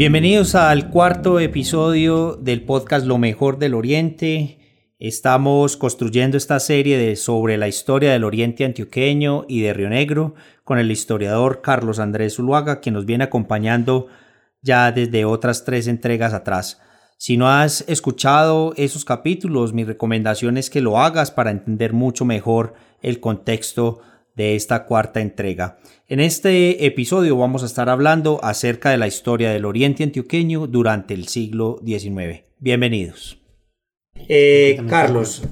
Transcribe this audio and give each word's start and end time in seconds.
Bienvenidos 0.00 0.54
al 0.54 0.88
cuarto 0.88 1.40
episodio 1.40 2.34
del 2.34 2.62
podcast 2.62 3.04
Lo 3.04 3.18
mejor 3.18 3.58
del 3.58 3.74
Oriente. 3.74 4.94
Estamos 4.98 5.76
construyendo 5.76 6.38
esta 6.38 6.58
serie 6.58 6.96
de, 6.96 7.16
sobre 7.16 7.58
la 7.58 7.68
historia 7.68 8.10
del 8.10 8.24
Oriente 8.24 8.64
Antioqueño 8.64 9.44
y 9.46 9.60
de 9.60 9.74
Río 9.74 9.90
Negro 9.90 10.34
con 10.64 10.78
el 10.78 10.90
historiador 10.90 11.60
Carlos 11.60 11.98
Andrés 11.98 12.36
Zuluaga, 12.36 12.80
quien 12.80 12.94
nos 12.94 13.04
viene 13.04 13.24
acompañando 13.24 14.06
ya 14.62 14.90
desde 14.90 15.26
otras 15.26 15.66
tres 15.66 15.86
entregas 15.86 16.32
atrás. 16.32 16.80
Si 17.18 17.36
no 17.36 17.50
has 17.50 17.84
escuchado 17.86 18.72
esos 18.78 19.04
capítulos, 19.04 19.74
mi 19.74 19.84
recomendación 19.84 20.56
es 20.56 20.70
que 20.70 20.80
lo 20.80 20.98
hagas 20.98 21.30
para 21.30 21.50
entender 21.50 21.92
mucho 21.92 22.24
mejor 22.24 22.72
el 23.02 23.20
contexto 23.20 24.00
de 24.34 24.56
esta 24.56 24.84
cuarta 24.84 25.20
entrega. 25.20 25.78
En 26.08 26.20
este 26.20 26.86
episodio 26.86 27.36
vamos 27.36 27.62
a 27.62 27.66
estar 27.66 27.88
hablando 27.88 28.40
acerca 28.42 28.90
de 28.90 28.98
la 28.98 29.06
historia 29.06 29.50
del 29.50 29.64
Oriente 29.64 30.02
Antioqueño 30.02 30.66
durante 30.66 31.14
el 31.14 31.28
siglo 31.28 31.80
XIX. 31.84 32.44
Bienvenidos. 32.58 33.38
Eh, 34.28 34.82
Carlos, 34.88 35.42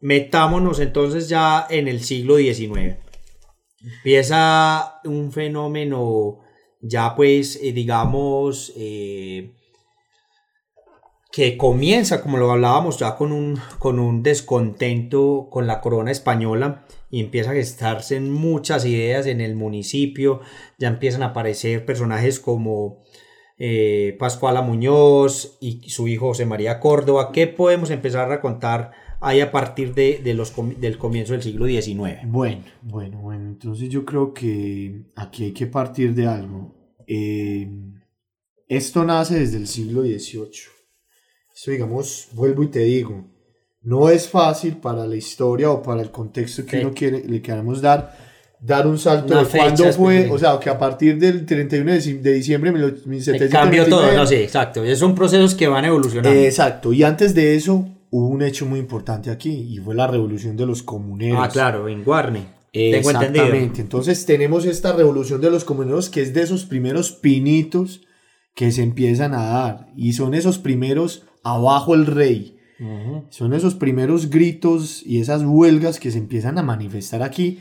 metámonos 0.00 0.80
entonces 0.80 1.28
ya 1.28 1.66
en 1.70 1.88
el 1.88 2.02
siglo 2.02 2.36
XIX. 2.36 2.96
Empieza 3.82 5.00
un 5.04 5.32
fenómeno 5.32 6.40
ya 6.82 7.14
pues 7.14 7.58
eh, 7.62 7.72
digamos 7.72 8.72
eh, 8.76 9.52
que 11.32 11.56
comienza, 11.56 12.20
como 12.22 12.38
lo 12.38 12.50
hablábamos 12.50 12.98
ya, 12.98 13.14
con 13.14 13.32
un, 13.32 13.60
con 13.78 13.98
un 13.98 14.22
descontento 14.22 15.48
con 15.50 15.66
la 15.66 15.80
corona 15.80 16.10
española 16.10 16.84
y 17.10 17.20
empieza 17.20 17.50
a 17.50 17.54
gestarse 17.54 18.16
en 18.16 18.30
muchas 18.30 18.84
ideas 18.84 19.26
en 19.26 19.40
el 19.40 19.54
municipio, 19.54 20.40
ya 20.78 20.88
empiezan 20.88 21.22
a 21.22 21.26
aparecer 21.26 21.84
personajes 21.84 22.40
como 22.40 23.02
eh, 23.58 24.16
Pascuala 24.18 24.62
Muñoz 24.62 25.58
y 25.60 25.88
su 25.90 26.08
hijo 26.08 26.28
José 26.28 26.46
María 26.46 26.80
Córdoba. 26.80 27.30
¿Qué 27.32 27.46
podemos 27.46 27.90
empezar 27.90 28.30
a 28.32 28.40
contar 28.40 28.92
ahí 29.20 29.40
a 29.40 29.50
partir 29.50 29.94
de, 29.94 30.20
del 30.78 30.98
comienzo 30.98 31.32
del 31.32 31.42
siglo 31.42 31.66
XIX? 31.66 32.20
Bueno, 32.26 32.64
bueno, 32.82 33.18
bueno, 33.20 33.48
entonces 33.48 33.88
yo 33.88 34.04
creo 34.04 34.32
que 34.32 35.06
aquí 35.16 35.44
hay 35.44 35.52
que 35.52 35.66
partir 35.66 36.14
de 36.14 36.26
algo. 36.26 36.74
Eh, 37.06 37.68
esto 38.68 39.04
nace 39.04 39.40
desde 39.40 39.56
el 39.56 39.66
siglo 39.66 40.02
XVIII 40.02 40.80
eso, 41.60 41.72
digamos, 41.72 42.28
vuelvo 42.32 42.62
y 42.62 42.68
te 42.68 42.80
digo, 42.80 43.28
no 43.82 44.08
es 44.10 44.28
fácil 44.28 44.76
para 44.76 45.06
la 45.06 45.16
historia 45.16 45.70
o 45.70 45.82
para 45.82 46.02
el 46.02 46.10
contexto 46.10 46.66
que 46.66 46.80
uno 46.80 46.92
quiere, 46.94 47.24
le 47.26 47.40
queramos 47.40 47.80
dar, 47.80 48.16
dar 48.60 48.86
un 48.86 48.98
salto 48.98 49.38
de 49.38 49.46
cuándo 49.46 49.92
fue, 49.92 50.28
o 50.30 50.38
sea, 50.38 50.58
que 50.60 50.68
a 50.68 50.78
partir 50.78 51.18
del 51.18 51.46
31 51.46 51.92
de 51.92 52.32
diciembre 52.32 52.70
de 52.72 52.78
1799... 52.78 53.48
Cambió 53.50 53.86
todo, 53.86 54.12
no, 54.12 54.26
sí, 54.26 54.36
exacto. 54.36 54.82
Son 54.96 55.14
procesos 55.14 55.54
que 55.54 55.66
van 55.66 55.84
evolucionando. 55.84 56.38
exacto, 56.38 56.92
y 56.92 57.02
antes 57.02 57.34
de 57.34 57.54
eso 57.54 57.88
hubo 58.10 58.26
un 58.26 58.42
hecho 58.42 58.66
muy 58.66 58.80
importante 58.80 59.30
aquí 59.30 59.50
y 59.50 59.78
fue 59.78 59.94
la 59.94 60.06
revolución 60.06 60.56
de 60.56 60.66
los 60.66 60.82
comuneros. 60.82 61.40
Ah, 61.40 61.48
claro, 61.48 61.88
en 61.88 62.04
Guarne. 62.04 62.60
Tengo 62.72 63.10
Exactamente. 63.10 63.80
Entonces 63.80 64.26
tenemos 64.26 64.64
esta 64.64 64.92
revolución 64.92 65.40
de 65.40 65.50
los 65.50 65.64
comuneros 65.64 66.08
que 66.08 66.22
es 66.22 66.32
de 66.34 66.42
esos 66.42 66.66
primeros 66.66 67.10
pinitos 67.10 68.02
que 68.54 68.70
se 68.70 68.82
empiezan 68.82 69.34
a 69.34 69.42
dar 69.44 69.88
y 69.96 70.12
son 70.12 70.34
esos 70.34 70.58
primeros 70.58 71.24
abajo 71.42 71.94
el 71.94 72.06
rey. 72.06 72.59
Son 73.28 73.52
esos 73.52 73.74
primeros 73.74 74.30
gritos 74.30 75.02
y 75.04 75.20
esas 75.20 75.42
huelgas 75.44 76.00
que 76.00 76.10
se 76.10 76.18
empiezan 76.18 76.58
a 76.58 76.62
manifestar 76.62 77.22
aquí, 77.22 77.58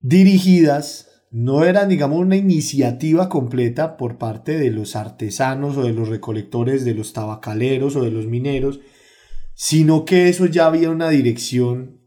dirigidas, 0.00 1.08
no 1.30 1.64
eran, 1.64 1.88
digamos, 1.88 2.18
una 2.18 2.36
iniciativa 2.36 3.28
completa 3.28 3.96
por 3.96 4.18
parte 4.18 4.58
de 4.58 4.70
los 4.70 4.96
artesanos 4.96 5.76
o 5.76 5.82
de 5.82 5.92
los 5.92 6.08
recolectores, 6.08 6.84
de 6.84 6.94
los 6.94 7.12
tabacaleros 7.12 7.96
o 7.96 8.02
de 8.02 8.10
los 8.10 8.26
mineros, 8.26 8.80
sino 9.54 10.04
que 10.04 10.28
eso 10.28 10.46
ya 10.46 10.66
había 10.66 10.90
una 10.90 11.10
dirección 11.10 12.00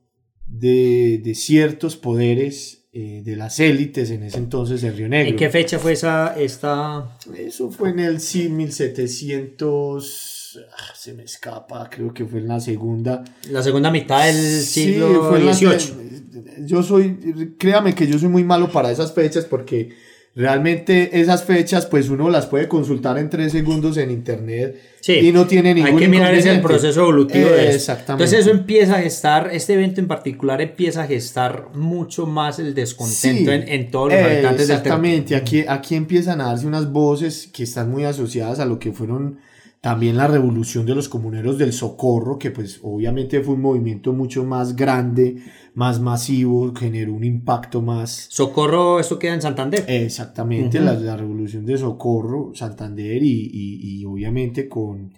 de, 0.47 1.21
de 1.23 1.35
ciertos 1.35 1.95
poderes 1.97 2.87
eh, 2.93 3.23
de 3.25 3.35
las 3.35 3.59
élites 3.59 4.09
en 4.09 4.23
ese 4.23 4.37
entonces 4.37 4.81
de 4.81 4.89
Río 4.89 5.09
Negro. 5.09 5.31
¿En 5.31 5.35
qué 5.35 5.49
fecha 5.49 5.79
fue 5.79 5.93
esa, 5.93 6.33
esta...? 6.39 7.17
Eso 7.37 7.69
fue 7.69 7.89
en 7.89 7.99
el 7.99 8.19
sí, 8.21 8.49
1700... 8.49 10.34
Ah, 10.57 10.93
se 10.95 11.13
me 11.13 11.23
escapa, 11.23 11.89
creo 11.89 12.13
que 12.13 12.25
fue 12.25 12.39
en 12.39 12.47
la 12.47 12.59
segunda... 12.59 13.23
La 13.49 13.61
segunda 13.63 13.91
mitad 13.91 14.25
del 14.25 14.61
siglo 14.61 15.31
XVIII. 15.31 16.65
Yo 16.65 16.83
soy, 16.83 17.55
créame 17.57 17.93
que 17.93 18.07
yo 18.07 18.17
soy 18.19 18.29
muy 18.29 18.43
malo 18.43 18.71
para 18.71 18.91
esas 18.91 19.13
fechas 19.13 19.45
porque 19.45 19.95
Realmente 20.37 21.21
esas 21.21 21.45
fechas, 21.45 21.85
pues 21.85 22.09
uno 22.09 22.29
las 22.29 22.45
puede 22.45 22.67
consultar 22.67 23.17
en 23.17 23.29
tres 23.29 23.53
segundos 23.53 23.95
en 23.95 24.11
internet 24.11 24.75
y 25.07 25.31
no 25.31 25.47
tiene 25.47 25.73
ningún 25.73 25.93
Hay 25.93 25.97
que 25.97 26.07
mirar 26.09 26.35
ese 26.35 26.51
el 26.51 26.59
proceso 26.59 27.03
evolutivo 27.03 27.47
de 27.47 27.73
Exactamente. 27.73 28.25
Entonces 28.25 28.39
eso 28.45 28.51
empieza 28.51 28.97
a 28.97 29.01
gestar, 29.01 29.49
este 29.53 29.75
evento 29.75 30.01
en 30.01 30.09
particular 30.09 30.59
empieza 30.59 31.03
a 31.03 31.07
gestar 31.07 31.69
mucho 31.73 32.25
más 32.25 32.59
el 32.59 32.73
descontento 32.73 33.49
en, 33.49 33.89
todos 33.89 34.11
los 34.11 34.21
habitantes 34.21 34.67
del 34.67 34.75
Exactamente, 34.75 35.37
aquí, 35.37 35.63
aquí 35.65 35.95
empiezan 35.95 36.41
a 36.41 36.47
darse 36.47 36.67
unas 36.67 36.91
voces 36.91 37.47
que 37.47 37.63
están 37.63 37.89
muy 37.89 38.03
asociadas 38.03 38.59
a 38.59 38.65
lo 38.65 38.77
que 38.77 38.91
fueron 38.91 39.39
también 39.85 40.17
la 40.17 40.25
revolución 40.25 40.83
de 40.87 40.95
los 40.95 41.07
comuneros 41.07 41.59
del 41.59 41.71
socorro, 41.71 42.39
que 42.39 42.49
pues 42.49 42.79
obviamente 42.81 43.39
fue 43.41 43.53
un 43.53 43.61
movimiento 43.61 44.13
mucho 44.13 44.43
más 44.43 44.75
grande, 44.75 45.43
más 45.75 45.99
masivo, 45.99 46.73
generó 46.73 47.13
un 47.13 47.23
impacto 47.23 47.83
más... 47.83 48.25
Socorro, 48.31 48.99
eso 48.99 49.19
queda 49.19 49.35
en 49.35 49.43
Santander. 49.43 49.85
Exactamente, 49.87 50.79
la, 50.79 50.93
la, 50.93 51.15
revolución 51.15 51.67
de 51.67 51.77
Socorro, 51.77 52.51
Santander 52.55 53.21
y, 53.21 53.51
y, 53.53 53.99
y 53.99 54.05
obviamente 54.05 54.67
con, 54.67 55.13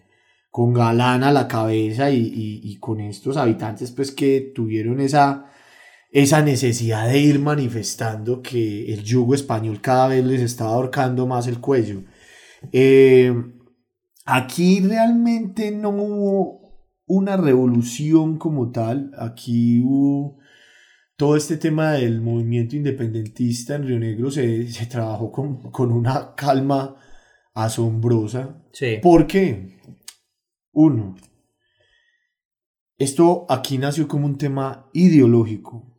con 0.52 0.74
Galán 0.74 1.24
a 1.24 1.32
la 1.32 1.48
cabeza 1.48 2.12
y, 2.12 2.30
y, 2.62 2.78
con 2.80 3.00
estos 3.00 3.38
habitantes 3.38 3.92
pues 3.92 4.12
que 4.12 4.52
tuvieron 4.54 5.00
esa, 5.00 5.46
esa 6.12 6.42
necesidad 6.42 7.08
de 7.08 7.20
ir 7.20 7.40
manifestando 7.40 8.42
que 8.42 8.94
el 8.94 9.02
yugo 9.02 9.34
español 9.34 9.80
cada 9.80 10.10
vez 10.10 10.26
les 10.26 10.42
estaba 10.42 10.72
ahorcando 10.72 11.26
más 11.26 11.48
el 11.48 11.62
cuello. 11.62 12.04
Eh, 12.74 13.34
Aquí 14.30 14.82
realmente 14.82 15.72
no 15.72 15.90
hubo 15.90 16.92
una 17.06 17.38
revolución 17.38 18.38
como 18.38 18.72
tal, 18.72 19.12
aquí 19.18 19.80
hubo 19.82 20.38
todo 21.16 21.38
este 21.38 21.56
tema 21.56 21.94
del 21.94 22.20
movimiento 22.20 22.76
independentista 22.76 23.76
en 23.76 23.88
Río 23.88 24.00
Negro 24.00 24.30
se, 24.30 24.68
trabajó 24.90 25.32
con, 25.32 25.92
una 25.94 26.36
calma 26.36 26.98
asombrosa. 27.54 28.62
Sí. 28.74 28.98
¿Por 29.02 29.28
qué? 29.28 29.80
Uno, 30.74 31.16
esto 32.98 33.46
aquí 33.48 33.78
nació 33.78 34.10
como 34.10 34.26
un 34.26 34.38
tema 34.38 34.90
ideológico. 34.92 35.98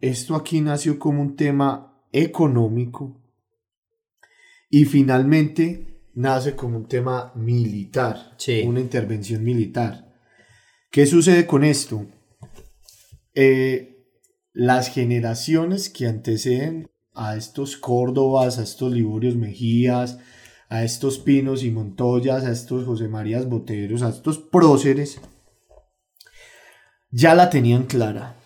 Esto 0.00 0.34
aquí 0.34 0.62
nació 0.62 0.98
como 0.98 1.20
un 1.20 1.36
tema 1.36 2.02
económico. 2.10 3.22
Y 4.70 4.86
finalmente 4.86 5.97
nace 6.18 6.56
como 6.56 6.76
un 6.76 6.88
tema 6.88 7.30
militar, 7.36 8.36
una 8.66 8.80
intervención 8.80 9.44
militar. 9.44 10.12
¿Qué 10.90 11.06
sucede 11.06 11.46
con 11.46 11.62
esto? 11.62 12.06
Eh, 13.34 14.04
las 14.52 14.88
generaciones 14.88 15.88
que 15.88 16.08
anteceden 16.08 16.90
a 17.14 17.36
estos 17.36 17.76
Córdobas, 17.76 18.58
a 18.58 18.64
estos 18.64 18.92
Liborios 18.92 19.36
Mejías, 19.36 20.18
a 20.68 20.82
estos 20.82 21.20
Pinos 21.20 21.62
y 21.62 21.70
Montoyas, 21.70 22.44
a 22.44 22.50
estos 22.50 22.84
José 22.84 23.06
Marías 23.06 23.48
Boteros, 23.48 24.02
a 24.02 24.08
estos 24.08 24.38
próceres, 24.38 25.20
ya 27.12 27.36
la 27.36 27.48
tenían 27.48 27.84
clara 27.84 28.37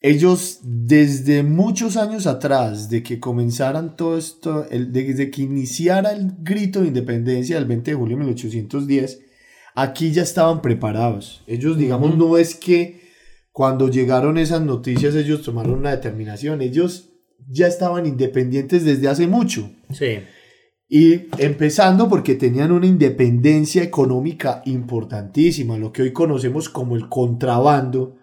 ellos 0.00 0.60
desde 0.62 1.42
muchos 1.42 1.96
años 1.96 2.26
atrás, 2.26 2.88
de 2.88 3.02
que 3.02 3.18
comenzaran 3.18 3.96
todo 3.96 4.16
esto, 4.16 4.66
el, 4.70 4.92
desde 4.92 5.30
que 5.30 5.42
iniciara 5.42 6.12
el 6.12 6.32
grito 6.38 6.80
de 6.80 6.88
independencia 6.88 7.56
del 7.56 7.66
20 7.66 7.90
de 7.90 7.96
julio 7.96 8.16
de 8.16 8.24
1810, 8.24 9.20
aquí 9.74 10.12
ya 10.12 10.22
estaban 10.22 10.62
preparados. 10.62 11.42
Ellos, 11.46 11.76
digamos, 11.78 12.16
no 12.16 12.38
es 12.38 12.54
que 12.54 13.00
cuando 13.50 13.88
llegaron 13.88 14.38
esas 14.38 14.62
noticias 14.62 15.16
ellos 15.16 15.42
tomaron 15.42 15.74
una 15.74 15.90
determinación, 15.90 16.62
ellos 16.62 17.10
ya 17.48 17.66
estaban 17.66 18.06
independientes 18.06 18.84
desde 18.84 19.08
hace 19.08 19.26
mucho. 19.26 19.70
Sí. 19.92 20.20
Y 20.88 21.26
empezando 21.38 22.08
porque 22.08 22.34
tenían 22.36 22.70
una 22.70 22.86
independencia 22.86 23.82
económica 23.82 24.62
importantísima, 24.64 25.76
lo 25.76 25.92
que 25.92 26.02
hoy 26.02 26.12
conocemos 26.12 26.68
como 26.68 26.94
el 26.94 27.08
contrabando. 27.08 28.17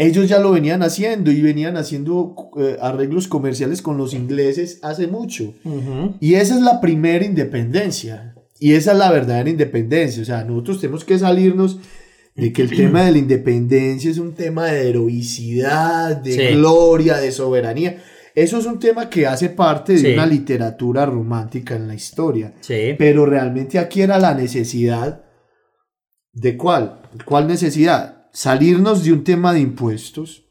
Ellos 0.00 0.28
ya 0.28 0.38
lo 0.38 0.52
venían 0.52 0.84
haciendo 0.84 1.32
y 1.32 1.42
venían 1.42 1.76
haciendo 1.76 2.36
eh, 2.56 2.76
arreglos 2.80 3.26
comerciales 3.26 3.82
con 3.82 3.98
los 3.98 4.14
ingleses 4.14 4.78
hace 4.82 5.08
mucho. 5.08 5.54
Y 6.20 6.34
esa 6.34 6.54
es 6.54 6.62
la 6.62 6.80
primera 6.80 7.24
independencia. 7.24 8.36
Y 8.60 8.74
esa 8.74 8.92
es 8.92 8.98
la 8.98 9.10
verdadera 9.10 9.50
independencia. 9.50 10.22
O 10.22 10.24
sea, 10.24 10.44
nosotros 10.44 10.80
tenemos 10.80 11.04
que 11.04 11.18
salirnos 11.18 11.80
de 12.36 12.52
que 12.52 12.62
el 12.62 12.70
tema 12.70 13.02
de 13.02 13.10
la 13.10 13.18
independencia 13.18 14.08
es 14.08 14.18
un 14.18 14.34
tema 14.34 14.66
de 14.66 14.88
heroicidad, 14.88 16.16
de 16.16 16.54
gloria, 16.54 17.16
de 17.16 17.32
soberanía. 17.32 18.00
Eso 18.36 18.58
es 18.58 18.66
un 18.66 18.78
tema 18.78 19.10
que 19.10 19.26
hace 19.26 19.48
parte 19.48 19.94
de 19.94 20.14
una 20.14 20.26
literatura 20.26 21.06
romántica 21.06 21.74
en 21.74 21.88
la 21.88 21.96
historia. 21.96 22.54
Sí. 22.60 22.94
Pero 22.96 23.26
realmente 23.26 23.80
aquí 23.80 24.02
era 24.02 24.20
la 24.20 24.32
necesidad. 24.32 25.24
¿De 26.32 26.56
cuál? 26.56 27.00
¿Cuál 27.24 27.48
necesidad? 27.48 28.17
Salirnos 28.38 29.02
de 29.02 29.12
un 29.12 29.24
tema 29.24 29.52
de 29.52 29.58
impuestos 29.58 30.46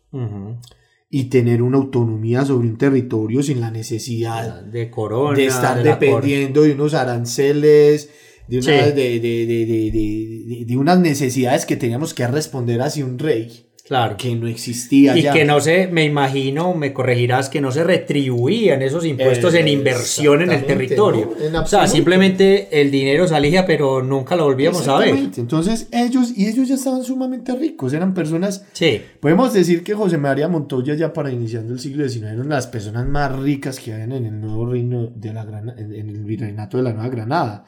y 1.10 1.24
tener 1.30 1.62
una 1.62 1.78
autonomía 1.78 2.44
sobre 2.44 2.68
un 2.68 2.78
territorio 2.78 3.42
sin 3.42 3.62
la 3.62 3.72
necesidad 3.72 4.62
de, 4.62 4.92
corona, 4.92 5.38
de 5.38 5.46
estar 5.46 5.82
dependiendo 5.82 6.64
de 6.64 6.74
unos 6.74 6.94
aranceles, 6.94 8.10
de, 8.50 8.60
de, 8.92 10.66
de, 10.66 10.78
unas 10.78 11.00
necesidades 11.00 11.66
que 11.66 11.78
teníamos 11.78 12.14
que 12.14 12.28
responder 12.28 12.82
hacia 12.82 13.06
un 13.06 13.18
rey. 13.18 13.67
Claro. 13.88 14.18
Que 14.18 14.36
no 14.36 14.48
existía. 14.48 15.18
Y 15.18 15.24
que 15.24 15.46
no 15.46 15.62
se, 15.62 15.88
me 15.88 16.04
imagino, 16.04 16.74
me 16.74 16.92
corregirás, 16.92 17.48
que 17.48 17.62
no 17.62 17.72
se 17.72 17.86
retribuían 17.86 18.82
esos 18.82 19.06
impuestos 19.06 19.54
en 19.54 19.68
inversión 19.70 20.42
en 20.42 20.52
el 20.52 20.66
territorio. 20.66 21.34
o 21.54 21.66
sea, 21.66 21.88
simplemente 21.88 22.82
el 22.82 22.92
dinero 22.92 23.28
salía, 23.28 23.66
pero 23.66 24.04
nunca 24.04 24.36
lo 24.36 24.44
volvíamos 24.44 24.88
a 24.88 24.98
ver. 25.00 25.16
Entonces 25.38 25.88
ellos, 25.92 26.34
y 26.36 26.48
ellos 26.48 26.68
ya 26.68 26.76
estaban 26.76 27.04
sumamente 27.04 27.56
ricos, 27.56 27.94
eran 27.94 28.14
personas. 28.14 28.66
Sí. 28.74 29.02
Podemos 29.22 29.54
decir 29.54 29.84
que 29.84 29.94
José 29.94 30.18
María 30.18 30.50
Montoya, 30.50 30.94
ya 30.96 31.14
para 31.14 31.32
iniciando 31.32 31.74
el 31.74 31.80
siglo 31.80 32.08
XIX, 32.08 32.34
eran 32.34 32.50
las 32.50 32.68
personas 32.68 33.08
más 33.08 33.38
ricas 33.40 33.80
que 33.80 33.94
habían 33.94 34.12
en 34.12 34.26
el 34.26 34.42
nuevo 34.42 34.66
reino 34.66 35.08
de 35.08 35.34
la 35.34 35.44
en 35.78 36.10
el 36.10 36.24
virreinato 36.26 36.78
de 36.78 36.84
la 36.84 36.92
Nueva 36.92 37.10
Granada. 37.10 37.66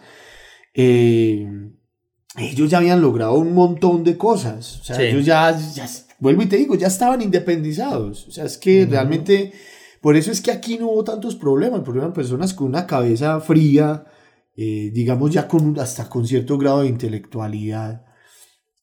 Eh, 0.74 1.48
ellos 2.38 2.70
ya 2.70 2.78
habían 2.80 3.02
logrado 3.02 3.34
un 3.36 3.54
montón 3.54 4.04
de 4.04 4.18
cosas. 4.18 4.80
O 4.82 4.84
sea, 4.84 5.02
ellos 5.02 5.26
ya, 5.26 5.58
ya 5.74 5.88
vuelvo 6.20 6.42
y 6.42 6.48
te 6.48 6.58
digo, 6.58 6.76
ya 6.76 6.88
estaban 6.88 7.22
independizados. 7.22 8.28
O 8.28 8.32
sea, 8.32 8.46
es 8.46 8.58
que 8.58 8.86
realmente, 8.86 9.54
por 10.02 10.16
eso 10.16 10.32
es 10.32 10.42
que 10.42 10.52
aquí 10.52 10.78
no 10.78 10.90
hubo 10.92 11.04
tantos 11.04 11.36
problemas, 11.36 11.82
porque 11.82 12.00
eran 12.00 12.14
personas 12.14 12.54
con 12.54 12.68
una 12.68 12.86
cabeza 12.88 13.40
fría, 13.40 14.06
eh, 14.56 14.92
digamos 14.94 15.32
ya 15.32 15.48
con 15.48 15.80
hasta 15.80 16.10
con 16.10 16.28
cierto 16.28 16.58
grado 16.58 16.82
de 16.82 16.90
intelectualidad. 16.90 18.06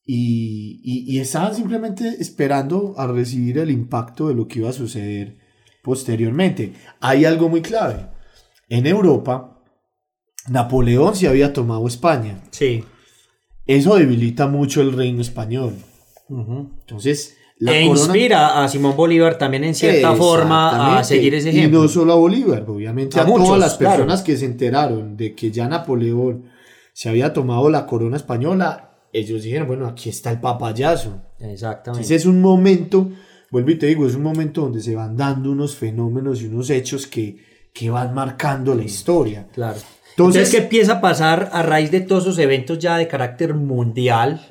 Y, 0.09 0.81
y, 0.83 1.19
estaban 1.19 1.53
simplemente 1.53 2.15
esperando 2.19 2.93
a 2.97 3.07
recibir 3.07 3.57
el 3.57 3.69
impacto 3.69 4.29
de 4.29 4.35
lo 4.35 4.47
que 4.47 4.59
iba 4.59 4.69
a 4.69 4.73
suceder 4.73 5.37
posteriormente. 5.83 6.73
Hay 7.01 7.25
algo 7.25 7.49
muy 7.49 7.61
clave. 7.61 8.07
En 8.69 8.87
Europa, 8.87 9.61
Napoleón 10.49 11.13
se 11.13 11.27
había 11.27 11.51
tomado 11.51 11.85
España. 11.87 12.41
Sí. 12.51 12.85
Eso 13.65 13.95
debilita 13.97 14.47
mucho 14.47 14.81
el 14.81 14.93
reino 14.93 15.21
español. 15.21 15.73
Entonces, 16.29 17.37
la 17.59 17.75
e 17.75 17.83
inspira 17.83 18.63
a 18.63 18.67
Simón 18.67 18.95
Bolívar 18.95 19.37
también 19.37 19.63
en 19.63 19.73
cierta 19.73 20.15
forma 20.15 20.99
a 20.99 21.03
seguir 21.03 21.33
ese 21.33 21.49
ejemplo. 21.49 21.79
Y 21.79 21.81
no 21.83 21.87
solo 21.87 22.13
a 22.13 22.15
Bolívar, 22.15 22.65
obviamente 22.67 23.19
a, 23.19 23.25
todas 23.25 23.59
las 23.59 23.75
personas 23.75 24.21
que 24.21 24.37
se 24.37 24.45
enteraron 24.45 25.17
de 25.17 25.33
que 25.33 25.51
ya 25.51 25.67
Napoleón 25.67 26.45
se 26.93 27.09
había 27.09 27.33
tomado 27.33 27.69
la 27.69 27.85
corona 27.85 28.17
española, 28.17 28.91
ellos 29.11 29.43
dijeron, 29.43 29.67
bueno, 29.67 29.87
aquí 29.87 30.09
está 30.09 30.31
el 30.31 30.39
papayazo. 30.39 31.21
Exactamente. 31.39 31.89
Entonces 31.89 32.11
es 32.11 32.25
un 32.25 32.41
momento, 32.41 33.09
vuelvo 33.49 33.71
y 33.71 33.75
te 33.75 33.87
digo, 33.87 34.05
es 34.05 34.15
un 34.15 34.23
momento 34.23 34.61
donde 34.61 34.81
se 34.81 34.95
van 34.95 35.17
dando 35.17 35.51
unos 35.51 35.75
fenómenos 35.75 36.41
y 36.41 36.45
unos 36.45 36.69
hechos 36.69 37.07
que, 37.07 37.37
que 37.73 37.89
van 37.89 38.13
marcando 38.13 38.75
la 38.75 38.83
historia. 38.83 39.47
Claro. 39.53 39.79
Entonces, 40.09 40.49
¿qué 40.49 40.57
empieza 40.57 40.93
a 40.93 41.01
pasar 41.01 41.49
a 41.53 41.61
raíz 41.61 41.91
de 41.91 42.01
todos 42.01 42.23
esos 42.23 42.39
eventos 42.39 42.79
ya 42.79 42.97
de 42.97 43.07
carácter 43.07 43.53
mundial? 43.53 44.41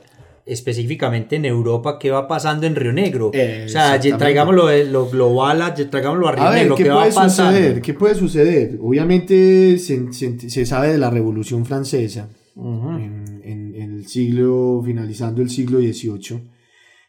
Específicamente 0.46 1.36
en 1.36 1.44
Europa, 1.44 1.98
qué 1.98 2.12
va 2.12 2.28
pasando 2.28 2.66
en 2.66 2.76
Río 2.76 2.92
Negro. 2.92 3.28
o 3.28 3.68
sea, 3.68 3.98
traigámoslo 4.00 4.70
lo 4.84 5.10
global, 5.10 5.74
traigámoslo 5.90 6.28
a 6.28 6.32
Río 6.32 6.50
Negro, 6.52 6.74
¿qué, 6.76 6.88
va 6.88 7.10
Suceder? 7.10 7.82
¿Qué 7.82 7.94
puede 7.94 8.14
suceder? 8.14 8.78
Obviamente 8.80 9.76
se, 9.78 10.66
sabe 10.66 10.92
de 10.92 10.98
la 10.98 11.10
Revolución 11.10 11.66
Francesa 11.66 12.28
en, 12.56 13.74
el 13.74 14.06
siglo, 14.06 14.82
finalizando 14.84 15.42
el 15.42 15.50
siglo 15.50 15.80
XVIII. 15.80 16.50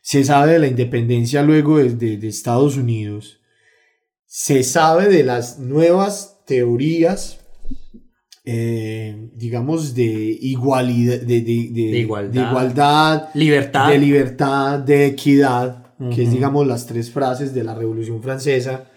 Se 0.02 0.24
sabe 0.24 0.54
de 0.54 0.60
la 0.60 0.68
independencia 0.68 1.44
luego 1.44 1.78
de, 1.78 2.18
de 2.18 2.28
Estados 2.28 2.76
Unidos. 2.78 3.42
Se 4.26 4.64
sabe 4.64 5.10
de 5.10 5.24
las 5.24 5.60
nuevas 5.60 6.40
teorías 6.46 7.47
eh, 8.50 9.30
digamos, 9.36 9.94
de, 9.94 10.06
igualdad, 10.06 11.20
de, 11.20 11.36
igualdad, 11.36 13.28
libertad. 13.34 13.90
de 13.90 13.98
libertad, 13.98 14.80
de 14.80 15.08
equidad, 15.08 15.98
que 16.16 16.24
es, 16.24 16.32
digamos, 16.32 16.66
las 16.66 16.86
tres 16.86 17.12
frases 17.12 17.54
de 17.54 17.66
la 17.66 17.76
Revolución 17.76 18.24
Francesa. 18.24 18.90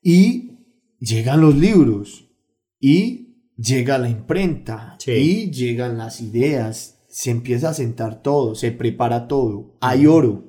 Y 0.00 0.52
llegan 1.00 1.40
los 1.40 1.56
libros, 1.56 2.30
y 2.78 3.48
llega 3.56 3.98
la 3.98 4.08
imprenta, 4.08 4.96
y 5.04 5.50
llegan 5.50 5.98
las 5.98 6.20
ideas, 6.20 7.00
se 7.08 7.32
empieza 7.32 7.70
a 7.70 7.74
sentar 7.74 8.22
todo, 8.22 8.54
se 8.54 8.70
prepara 8.70 9.26
todo, 9.26 9.78
hay 9.80 10.06
oro. 10.06 10.44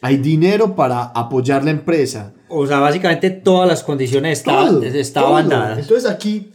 Hay 0.00 0.16
dinero 0.16 0.74
para 0.74 1.02
apoyar 1.02 1.62
la 1.62 1.72
empresa. 1.72 2.32
O 2.48 2.66
sea, 2.66 2.78
básicamente 2.78 3.28
todas 3.28 3.68
las 3.68 3.82
condiciones 3.82 4.38
estaban, 4.38 4.82
estaban 4.82 5.50
dadas. 5.50 5.80
Entonces 5.80 6.10
aquí 6.10 6.53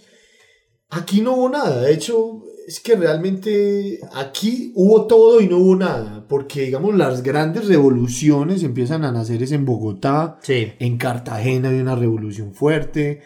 Aquí 0.91 1.21
no 1.21 1.35
hubo 1.35 1.49
nada, 1.49 1.81
de 1.81 1.93
hecho 1.93 2.43
es 2.67 2.79
que 2.79 2.95
realmente 2.95 3.99
aquí 4.13 4.71
hubo 4.75 5.05
todo 5.05 5.39
y 5.39 5.47
no 5.47 5.57
hubo 5.57 5.75
nada, 5.75 6.27
porque 6.27 6.65
digamos 6.65 6.95
las 6.95 7.21
grandes 7.21 7.67
revoluciones 7.67 8.63
empiezan 8.63 9.03
a 9.03 9.11
nacer 9.11 9.43
es 9.43 9.51
en 9.51 9.65
Bogotá, 9.65 10.39
en 10.47 10.97
Cartagena 10.97 11.69
hay 11.69 11.79
una 11.79 11.95
revolución 11.95 12.55
fuerte, 12.55 13.21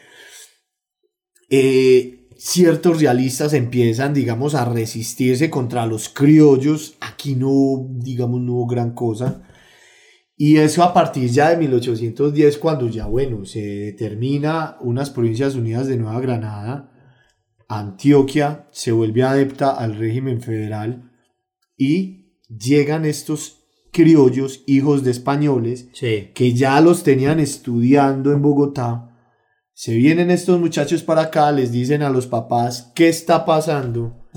eh, 1.49 2.27
ciertos 2.37 2.99
realistas 2.99 3.53
empiezan 3.53 4.13
digamos 4.13 4.55
a 4.55 4.65
resistirse 4.65 5.49
contra 5.49 5.85
los 5.85 6.09
criollos, 6.09 6.97
aquí 6.99 7.35
no 7.35 7.87
digamos 7.89 8.41
no 8.41 8.55
hubo 8.55 8.67
gran 8.67 8.93
cosa, 8.93 9.41
y 10.35 10.57
eso 10.57 10.83
a 10.83 10.93
partir 10.93 11.29
ya 11.29 11.49
de 11.49 11.57
1810 11.57 12.57
cuando 12.57 12.89
ya 12.89 13.05
bueno 13.05 13.45
se 13.45 13.61
determina 13.61 14.77
unas 14.81 15.09
provincias 15.09 15.55
unidas 15.55 15.87
de 15.87 15.95
Nueva 15.95 16.19
Granada, 16.19 16.92
Antioquia 17.79 18.67
se 18.71 18.91
vuelve 18.91 19.23
adepta 19.23 19.71
al 19.71 19.95
régimen 19.95 20.41
federal 20.41 21.11
y 21.77 22.39
llegan 22.47 23.05
estos 23.05 23.63
criollos, 23.91 24.63
hijos 24.65 25.03
de 25.03 25.11
españoles, 25.11 25.87
que 26.33 26.53
ya 26.53 26.81
los 26.81 27.03
tenían 27.03 27.39
estudiando 27.39 28.33
en 28.33 28.41
Bogotá. 28.41 29.09
Se 29.73 29.93
vienen 29.95 30.31
estos 30.31 30.59
muchachos 30.59 31.03
para 31.03 31.23
acá, 31.23 31.51
les 31.51 31.71
dicen 31.71 32.01
a 32.01 32.09
los 32.09 32.27
papás 32.27 32.91
qué 32.95 33.07
está 33.07 33.45
pasando. 33.45 34.27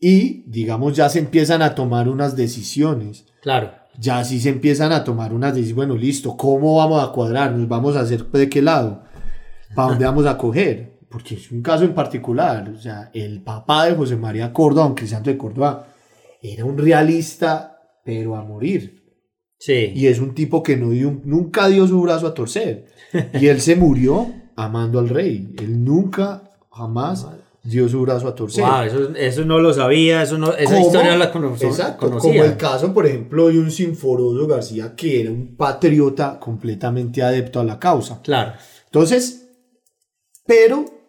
Y, 0.00 0.50
digamos, 0.50 0.96
ya 0.96 1.08
se 1.08 1.20
empiezan 1.20 1.62
a 1.62 1.74
tomar 1.74 2.08
unas 2.08 2.34
decisiones. 2.34 3.26
Claro. 3.42 3.70
Ya 3.98 4.24
sí 4.24 4.40
se 4.40 4.48
empiezan 4.48 4.92
a 4.92 5.04
tomar 5.04 5.32
unas 5.32 5.54
decisiones. 5.54 5.76
Bueno, 5.76 5.96
listo, 5.96 6.36
¿cómo 6.36 6.76
vamos 6.76 7.04
a 7.04 7.12
cuadrar? 7.12 7.52
¿Nos 7.52 7.68
vamos 7.68 7.94
a 7.96 8.00
hacer 8.00 8.26
de 8.26 8.48
qué 8.48 8.62
lado? 8.62 9.04
¿Para 9.74 9.90
dónde 9.90 10.04
vamos 10.06 10.26
a 10.26 10.36
coger? 10.36 10.91
Porque 11.12 11.34
es 11.34 11.52
un 11.52 11.60
caso 11.60 11.84
en 11.84 11.94
particular, 11.94 12.70
o 12.74 12.80
sea, 12.80 13.10
el 13.12 13.42
papá 13.42 13.84
de 13.84 13.94
José 13.94 14.16
María 14.16 14.50
Córdoba, 14.50 14.86
don 14.86 14.94
Cristiano 14.94 15.24
de 15.26 15.36
Córdoba, 15.36 15.86
era 16.40 16.64
un 16.64 16.78
realista, 16.78 17.78
pero 18.02 18.34
a 18.34 18.42
morir. 18.42 19.04
Sí. 19.58 19.92
Y 19.94 20.06
es 20.06 20.18
un 20.18 20.34
tipo 20.34 20.62
que 20.62 20.76
no 20.76 20.90
dio, 20.90 21.20
nunca 21.24 21.68
dio 21.68 21.86
su 21.86 22.00
brazo 22.00 22.26
a 22.26 22.34
torcer. 22.34 22.86
Y 23.40 23.46
él 23.46 23.60
se 23.60 23.76
murió 23.76 24.26
amando 24.56 24.98
al 24.98 25.10
rey. 25.10 25.54
Él 25.58 25.84
nunca, 25.84 26.50
jamás 26.70 27.28
dio 27.62 27.86
su 27.90 28.00
brazo 28.00 28.26
a 28.26 28.34
torcer. 28.34 28.64
Wow, 28.64 29.14
eso, 29.16 29.44
no 29.44 29.58
lo 29.58 29.74
sabía, 29.74 30.22
eso 30.22 30.38
no, 30.38 30.54
esa 30.54 30.80
historia 30.80 31.14
la 31.14 31.30
conocía. 31.30 31.68
Exacto, 31.68 32.10
como 32.18 32.42
el 32.42 32.56
caso, 32.56 32.94
por 32.94 33.06
ejemplo, 33.06 33.48
de 33.48 33.58
un 33.58 33.70
Sinforoso 33.70 34.46
García, 34.46 34.94
que 34.96 35.20
era 35.20 35.30
un 35.30 35.56
patriota 35.56 36.40
completamente 36.40 37.22
adepto 37.22 37.60
a 37.60 37.64
la 37.64 37.78
causa. 37.78 38.22
Claro. 38.22 38.54
Entonces, 38.86 39.46
pero 40.46 41.01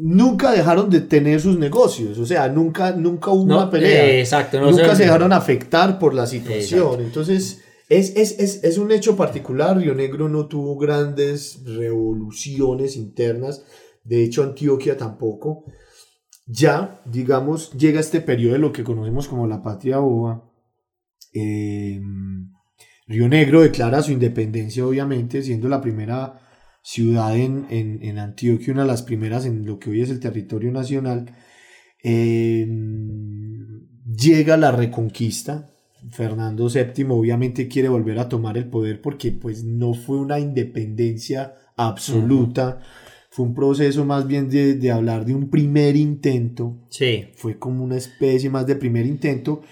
nunca 0.00 0.52
dejaron 0.52 0.90
de 0.90 1.00
tener 1.00 1.40
sus 1.40 1.58
negocios, 1.58 2.18
o 2.18 2.26
sea, 2.26 2.48
nunca, 2.48 2.92
nunca 2.92 3.30
hubo 3.30 3.42
una 3.42 3.70
pelea. 3.70 4.18
exacto, 4.18 4.60
nunca 4.60 4.94
se 4.94 5.04
dejaron 5.04 5.32
afectar 5.32 5.98
por 5.98 6.14
la 6.14 6.26
situación. 6.26 7.00
Entonces, 7.00 7.62
Es, 7.88 8.14
es, 8.16 8.38
es, 8.38 8.64
es, 8.64 8.76
un 8.76 8.92
hecho 8.92 9.16
particular, 9.16 9.78
Río 9.78 9.94
Negro 9.94 10.28
no 10.28 10.46
tuvo 10.46 10.76
grandes 10.76 11.64
revoluciones 11.64 12.96
internas, 12.96 13.64
de 14.04 14.24
hecho 14.24 14.42
Antioquia 14.42 14.96
tampoco. 14.96 15.64
Ya, 16.46 17.00
digamos, 17.06 17.72
llega 17.72 18.00
este 18.00 18.20
periodo 18.20 18.54
de 18.54 18.58
lo 18.58 18.72
que 18.72 18.84
conocemos 18.84 19.26
como 19.26 19.46
la 19.46 19.62
patria 19.62 19.98
boba. 19.98 20.44
Eh, 21.32 22.00
Río 23.06 23.28
Negro 23.28 23.62
declara 23.62 24.02
su 24.02 24.12
independencia, 24.12 24.86
obviamente, 24.86 25.42
siendo 25.42 25.68
la 25.68 25.80
primera 25.80 26.47
ciudad 26.82 27.36
en, 27.36 27.66
en, 27.70 28.02
en, 28.02 28.18
Antioquia, 28.18 28.72
una 28.72 28.82
de 28.82 28.88
las 28.88 29.02
primeras 29.02 29.44
en 29.44 29.66
lo 29.66 29.78
que 29.78 29.90
hoy 29.90 30.02
es 30.02 30.10
el 30.10 30.20
territorio 30.20 30.70
nacional. 30.72 31.34
Eh, 32.02 32.66
llega 34.16 34.56
la 34.56 34.72
reconquista, 34.72 35.70
Fernando 36.10 36.68
VII 36.68 37.06
obviamente 37.10 37.68
quiere 37.68 37.88
volver 37.88 38.18
a 38.18 38.28
tomar 38.28 38.56
el 38.56 38.68
poder 38.68 39.00
porque 39.00 39.32
pues 39.32 39.64
no 39.64 39.94
fue 39.94 40.18
una 40.18 40.38
independencia 40.38 41.54
absoluta, 41.76 42.80
fue 43.30 43.46
un 43.46 43.54
proceso 43.54 44.04
más 44.04 44.26
bien 44.26 44.48
de, 44.48 44.74
de, 44.74 44.90
hablar 44.90 45.24
de 45.24 45.34
un 45.34 45.50
primer 45.50 45.96
intento, 45.96 46.86
sí. 46.88 47.28
fue 47.34 47.58
como 47.58 47.84
una 47.84 47.96
especie 47.96 48.48
más 48.48 48.66
de 48.66 48.76
primer 48.76 49.06
intento 49.06 49.62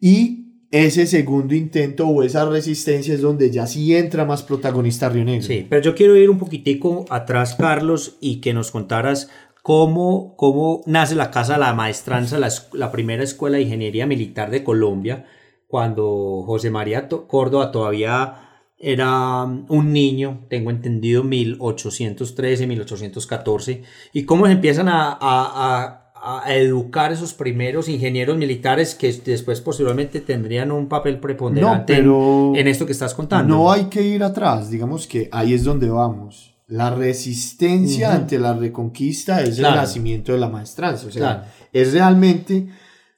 y 0.00 0.47
ese 0.70 1.06
segundo 1.06 1.54
intento 1.54 2.06
o 2.06 2.22
esa 2.22 2.44
resistencia 2.44 3.14
es 3.14 3.22
donde 3.22 3.50
ya 3.50 3.66
sí 3.66 3.96
entra 3.96 4.24
más 4.24 4.42
protagonista 4.42 5.08
Río 5.08 5.24
Negro. 5.24 5.46
Sí, 5.46 5.66
pero 5.68 5.82
yo 5.82 5.94
quiero 5.94 6.16
ir 6.16 6.28
un 6.28 6.38
poquitico 6.38 7.06
atrás, 7.08 7.54
Carlos, 7.54 8.16
y 8.20 8.40
que 8.40 8.52
nos 8.52 8.70
contaras 8.70 9.30
cómo, 9.62 10.34
cómo 10.36 10.82
nace 10.86 11.14
la 11.14 11.30
Casa 11.30 11.54
de 11.54 11.60
la 11.60 11.74
Maestranza, 11.74 12.38
la, 12.38 12.92
primera 12.92 13.22
escuela 13.22 13.56
de 13.56 13.64
ingeniería 13.64 14.06
militar 14.06 14.50
de 14.50 14.64
Colombia, 14.64 15.26
cuando 15.66 16.42
José 16.46 16.70
María 16.70 17.08
Córdoba 17.08 17.70
todavía 17.70 18.48
era 18.78 19.42
un 19.44 19.92
niño, 19.92 20.46
tengo 20.48 20.70
entendido, 20.70 21.24
1813, 21.24 22.66
1814, 22.66 23.82
y 24.12 24.22
cómo 24.24 24.46
se 24.46 24.52
empiezan 24.52 24.88
a, 24.88 26.07
educar 26.48 27.12
esos 27.12 27.32
primeros 27.34 27.88
ingenieros 27.88 28.36
militares 28.36 28.94
que 28.94 29.12
después 29.12 29.60
posiblemente 29.60 30.20
tendrían 30.20 30.70
un 30.72 30.88
papel 30.88 31.18
preponderante 31.20 31.94
pero 31.96 32.52
en, 32.56 32.66
esto 32.68 32.86
que 32.86 32.92
estás 32.92 33.14
contando. 33.14 33.54
No 33.54 33.70
hay 33.70 33.84
que 33.84 34.02
ir 34.02 34.22
atrás, 34.22 34.70
digamos 34.70 35.06
que 35.06 35.28
ahí 35.32 35.54
es 35.54 35.64
donde 35.64 35.88
vamos. 35.90 36.54
La 36.66 36.90
resistencia 36.90 38.08
uh 38.08 38.12
-huh. 38.12 38.16
ante 38.16 38.38
la 38.38 38.54
reconquista 38.54 39.40
es 39.42 39.56
Claro. 39.58 39.74
el 39.76 39.80
nacimiento 39.80 40.32
de 40.32 40.38
la 40.38 40.48
maestranza, 40.48 41.06
o 41.06 41.10
sea, 41.10 41.20
Claro. 41.22 41.42
es 41.72 41.92
realmente 41.92 42.66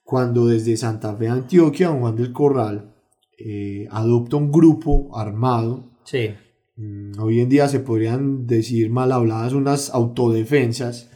cuando 0.04 0.46
desde 0.46 0.76
Santa 0.76 1.14
Fe, 1.16 1.28
Antioquia, 1.28 1.88
don 1.88 2.00
Juan 2.00 2.16
del 2.16 2.32
Corral 2.32 2.94
eh, 3.38 3.86
adopta 3.90 4.36
un 4.36 4.50
grupo 4.52 5.16
armado. 5.16 5.90
Sí, 6.04 6.30
Mm, 6.76 7.20
Hoy 7.20 7.40
en 7.40 7.48
día 7.50 7.68
se 7.68 7.80
podrían 7.80 8.46
decir 8.46 8.88
mal 8.90 9.12
habladas 9.12 9.52
unas 9.52 9.90
autodefensas. 9.90 11.10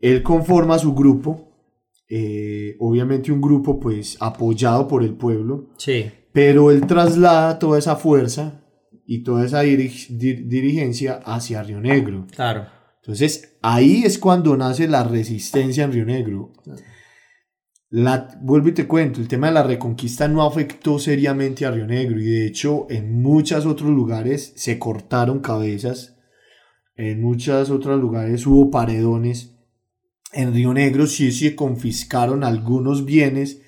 Él 0.00 0.22
conforma 0.22 0.78
su 0.78 0.94
grupo, 0.94 1.48
eh, 2.08 2.74
obviamente 2.80 3.30
un 3.30 3.40
grupo 3.40 3.78
pues 3.78 4.16
apoyado 4.20 4.88
por 4.88 5.04
el 5.04 5.14
pueblo, 5.14 5.68
sí, 5.76 6.06
pero 6.32 6.70
él 6.70 6.86
traslada 6.86 7.58
toda 7.58 7.78
esa 7.78 7.94
fuerza 7.96 8.64
y 9.06 9.22
toda 9.22 9.44
esa 9.44 9.62
diri- 9.62 10.08
dir- 10.18 10.46
dirigencia 10.48 11.20
hacia 11.24 11.62
Río 11.62 11.80
Negro. 11.80 12.26
claro. 12.34 12.66
Entonces 13.02 13.58
ahí 13.62 14.02
es 14.04 14.18
cuando 14.18 14.56
nace 14.56 14.86
la 14.86 15.02
resistencia 15.04 15.84
en 15.84 15.92
Río 15.92 16.04
Negro. 16.04 16.52
La, 17.92 18.38
vuelvo 18.42 18.68
y 18.68 18.72
te 18.72 18.86
cuento, 18.86 19.20
el 19.20 19.26
tema 19.26 19.48
de 19.48 19.54
la 19.54 19.62
reconquista 19.64 20.28
no 20.28 20.42
afectó 20.44 20.98
seriamente 20.98 21.66
a 21.66 21.72
Río 21.72 21.86
Negro 21.86 22.20
y 22.20 22.24
de 22.24 22.46
hecho 22.46 22.86
en 22.88 23.20
muchos 23.20 23.66
otros 23.66 23.90
lugares 23.90 24.52
se 24.56 24.78
cortaron 24.78 25.40
cabezas, 25.40 26.16
en 26.94 27.20
muchos 27.20 27.70
otros 27.70 28.00
lugares 28.00 28.46
hubo 28.46 28.70
paredones. 28.70 29.56
En 30.32 30.54
Río 30.54 30.72
Negro 30.72 31.06
sí 31.06 31.32
se 31.32 31.56
confiscaron 31.56 32.44
algunos 32.44 33.04
bienes, 33.04 33.62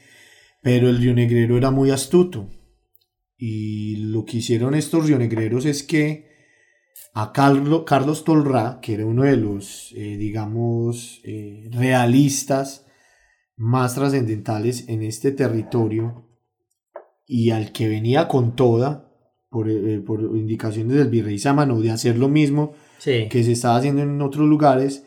pero 0.62 0.88
el 0.88 0.98
rionegrero 0.98 1.56
era 1.56 1.70
muy 1.70 1.90
astuto. 1.90 2.48
Y 3.36 3.96
lo 3.96 4.24
que 4.24 4.38
hicieron 4.38 4.74
estos 4.74 5.06
rionegreros 5.06 5.66
es 5.66 5.82
que 5.82 6.30
a 7.14 7.32
Carlo- 7.32 7.84
Carlos 7.84 8.24
Tolrá, 8.24 8.78
que 8.80 8.94
era 8.94 9.04
uno 9.06 9.24
de 9.24 9.36
los, 9.36 9.92
eh, 9.96 10.16
digamos, 10.16 11.20
eh, 11.24 11.68
realistas 11.72 12.86
más 13.56 13.94
trascendentales 13.96 14.88
en 14.88 15.02
este 15.02 15.32
territorio, 15.32 16.28
y 17.26 17.50
al 17.50 17.72
que 17.72 17.88
venía 17.88 18.28
con 18.28 18.54
toda, 18.54 19.10
por, 19.50 19.68
eh, 19.68 20.00
por 20.00 20.20
indicaciones 20.36 20.96
del 20.96 21.08
virrey 21.08 21.38
Sámano, 21.38 21.80
de 21.80 21.90
hacer 21.90 22.18
lo 22.18 22.28
mismo 22.28 22.74
Sí, 22.98 23.28
que 23.28 23.42
se 23.42 23.52
estaba 23.52 23.76
haciendo 23.76 24.02
en 24.02 24.20
otros 24.22 24.46
lugares, 24.48 25.04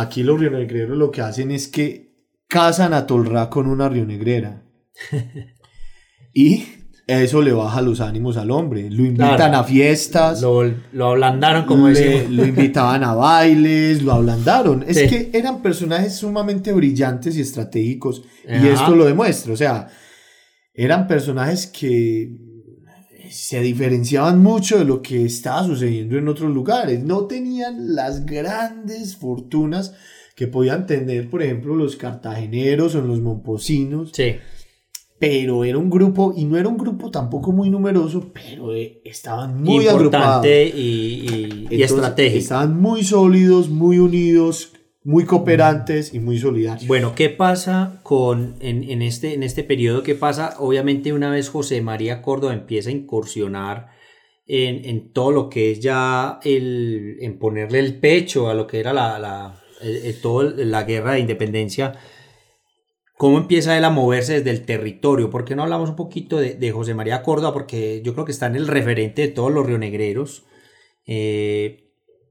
aquí 0.00 0.22
los 0.22 0.38
rionegreros 0.40 0.96
lo 0.96 1.10
que 1.10 1.20
hacen 1.22 1.50
es 1.50 1.68
que 1.68 2.14
casan 2.48 2.94
a 2.94 3.06
Tolrá 3.06 3.50
con 3.50 3.66
una 3.66 3.88
rionegrera. 3.88 4.62
y 6.34 6.64
eso 7.06 7.40
le 7.40 7.52
baja 7.52 7.80
los 7.80 8.00
ánimos 8.00 8.36
al 8.36 8.50
hombre. 8.50 8.90
Lo 8.90 9.02
invitan 9.04 9.36
Claro. 9.36 9.56
a 9.58 9.64
fiestas. 9.64 10.42
lo, 10.42 10.62
lo 10.92 11.06
ablandaron 11.08 11.64
como 11.64 11.88
le- 11.88 11.98
decimos. 12.00 12.30
lo 12.32 12.44
invitaban 12.46 13.02
a 13.02 13.14
bailes, 13.14 14.02
lo 14.02 14.12
ablandaron. 14.12 14.84
Es 14.86 14.98
que 15.08 15.30
eran 15.32 15.62
personajes 15.62 16.16
sumamente 16.16 16.72
brillantes 16.72 17.36
y 17.36 17.40
estratégicos. 17.40 18.22
Y 18.46 18.66
esto 18.66 18.94
lo 18.94 19.04
demuestra. 19.06 19.52
O 19.52 19.56
sea, 19.56 19.88
eran 20.74 21.06
personajes 21.08 21.66
que 21.66 22.30
se 23.30 23.60
diferenciaban 23.60 24.42
mucho 24.42 24.78
de 24.78 24.84
lo 24.84 25.00
que 25.02 25.24
estaba 25.24 25.64
sucediendo 25.64 26.16
en 26.18 26.28
otros 26.28 26.52
lugares. 26.52 27.02
No 27.02 27.26
tenían 27.26 27.94
las 27.94 28.24
grandes 28.26 29.16
fortunas 29.16 29.94
que 30.34 30.46
podían 30.46 30.86
tener, 30.86 31.28
por 31.28 31.42
ejemplo, 31.42 31.74
los 31.74 31.96
cartageneros 31.96 32.94
o 32.94 33.00
los 33.02 33.20
momposinos 33.20 34.10
Sí, 34.14 34.36
pero 35.18 35.64
era 35.64 35.78
un 35.78 35.90
grupo, 35.90 36.32
y 36.36 36.44
no 36.44 36.56
era 36.56 36.68
un 36.68 36.78
grupo 36.78 37.10
tampoco 37.10 37.50
muy 37.50 37.70
numeroso, 37.70 38.30
pero 38.32 38.72
eh, 38.72 39.00
estaban 39.04 39.60
muy 39.60 39.88
agrupados. 39.88 40.46
importante 40.46 40.72
y, 40.76 40.80
y- 40.80 41.24
y 41.24 41.62
Entonces, 41.62 41.90
estratégico. 41.90 42.38
Estaban 42.38 42.80
muy 42.80 43.02
sólidos, 43.02 43.68
muy 43.68 43.98
unidos, 43.98 44.72
muy 45.08 45.24
cooperantes 45.24 46.12
y 46.12 46.18
muy 46.20 46.38
solidarios. 46.38 46.86
Bueno, 46.86 47.14
¿qué 47.14 47.30
pasa 47.30 47.98
con 48.02 48.56
en, 48.60 48.84
en 48.84 49.00
este, 49.00 49.32
en 49.32 49.42
este 49.42 49.64
periodo? 49.64 50.02
¿Qué 50.02 50.14
pasa? 50.14 50.56
Obviamente 50.58 51.14
una 51.14 51.30
vez 51.30 51.48
José 51.48 51.80
María 51.80 52.20
Córdoba 52.20 52.52
empieza 52.52 52.90
a 52.90 52.92
incursionar 52.92 53.86
en, 54.46 54.84
en 54.84 55.10
todo 55.14 55.30
lo 55.32 55.48
que 55.48 55.70
es 55.70 55.80
ya 55.80 56.38
el, 56.44 57.16
en 57.20 57.38
ponerle 57.38 57.78
el 57.78 57.98
pecho 58.00 58.50
a 58.50 58.54
lo 58.54 58.66
que 58.66 58.80
era 58.80 58.92
la, 58.92 59.18
la, 59.18 59.54
el- 59.80 60.70
la 60.70 60.82
guerra 60.82 61.12
de 61.14 61.20
independencia, 61.20 61.94
¿cómo 63.16 63.38
empieza 63.38 63.78
él 63.78 63.84
a 63.84 63.90
moverse 63.90 64.34
desde 64.34 64.50
el 64.50 64.66
territorio? 64.66 65.30
¿Por 65.30 65.46
qué 65.46 65.56
no 65.56 65.62
hablamos 65.62 65.88
un 65.88 65.96
poquito 65.96 66.36
de, 66.38 66.52
de 66.54 66.70
José 66.70 66.92
María 66.92 67.22
Córdoba? 67.22 67.54
Porque 67.54 68.02
yo 68.04 68.12
creo 68.12 68.26
que 68.26 68.32
está 68.32 68.46
en 68.46 68.56
el 68.56 68.68
referente 68.68 69.22
de 69.22 69.28
todos 69.28 69.50
los 69.50 69.64
rionegreros. 69.64 70.44
Eh, 71.06 71.87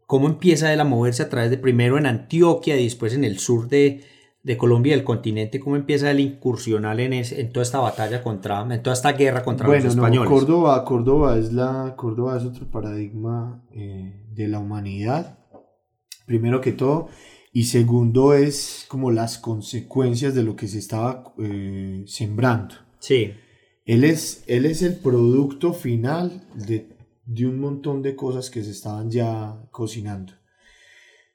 cómo 0.07 0.27
empieza 0.27 0.73
él 0.73 0.79
a 0.79 0.85
moverse 0.85 1.21
a 1.21 1.29
través 1.29 1.51
de 1.51 1.57
primero 1.57 1.97
en 1.97 2.07
Antioquia 2.07 2.79
y 2.79 2.85
después 2.85 3.13
en 3.13 3.25
el 3.25 3.37
sur 3.37 3.67
de, 3.67 4.03
de 4.41 4.57
Colombia 4.57 4.93
y 4.93 4.95
del 4.95 5.03
continente, 5.03 5.59
cómo 5.59 5.75
empieza 5.75 6.09
él 6.09 6.17
a 6.17 6.21
incursionar 6.21 6.99
en, 7.01 7.13
en 7.13 7.51
toda 7.51 7.63
esta 7.63 7.79
batalla 7.79 8.23
contra, 8.23 8.61
en 8.61 8.81
toda 8.81 8.95
esta 8.95 9.11
guerra 9.11 9.43
contra 9.43 9.67
bueno, 9.67 9.83
los 9.83 9.95
no, 9.95 10.03
españoles. 10.03 10.29
Córdoba, 10.29 10.85
Córdoba 10.85 11.37
es 11.37 11.51
la, 11.51 11.93
Córdoba 11.97 12.37
es 12.37 12.43
otro 12.43 12.65
paradigma 12.71 13.61
eh, 13.73 14.23
de 14.33 14.47
la 14.47 14.59
humanidad, 14.59 15.39
primero 16.25 16.61
que 16.61 16.71
todo, 16.71 17.09
y 17.51 17.65
segundo 17.65 18.33
es 18.33 18.85
como 18.87 19.11
las 19.11 19.37
consecuencias 19.37 20.33
de 20.33 20.43
lo 20.43 20.55
que 20.55 20.69
se 20.69 20.79
estaba 20.79 21.33
eh, 21.37 22.03
sembrando. 22.07 22.75
Sí, 22.99 23.33
Él 23.85 24.05
es, 24.05 24.45
él 24.47 24.65
es 24.65 24.83
el 24.83 24.95
producto 24.95 25.73
final 25.73 26.47
de, 26.55 26.96
de 27.27 27.45
un 27.45 27.59
montón 27.59 28.01
de 28.01 28.15
cosas 28.15 28.49
que 28.49 28.63
se 28.63 28.71
estaban 28.71 29.11
ya 29.11 29.61
cocinando. 29.69 30.33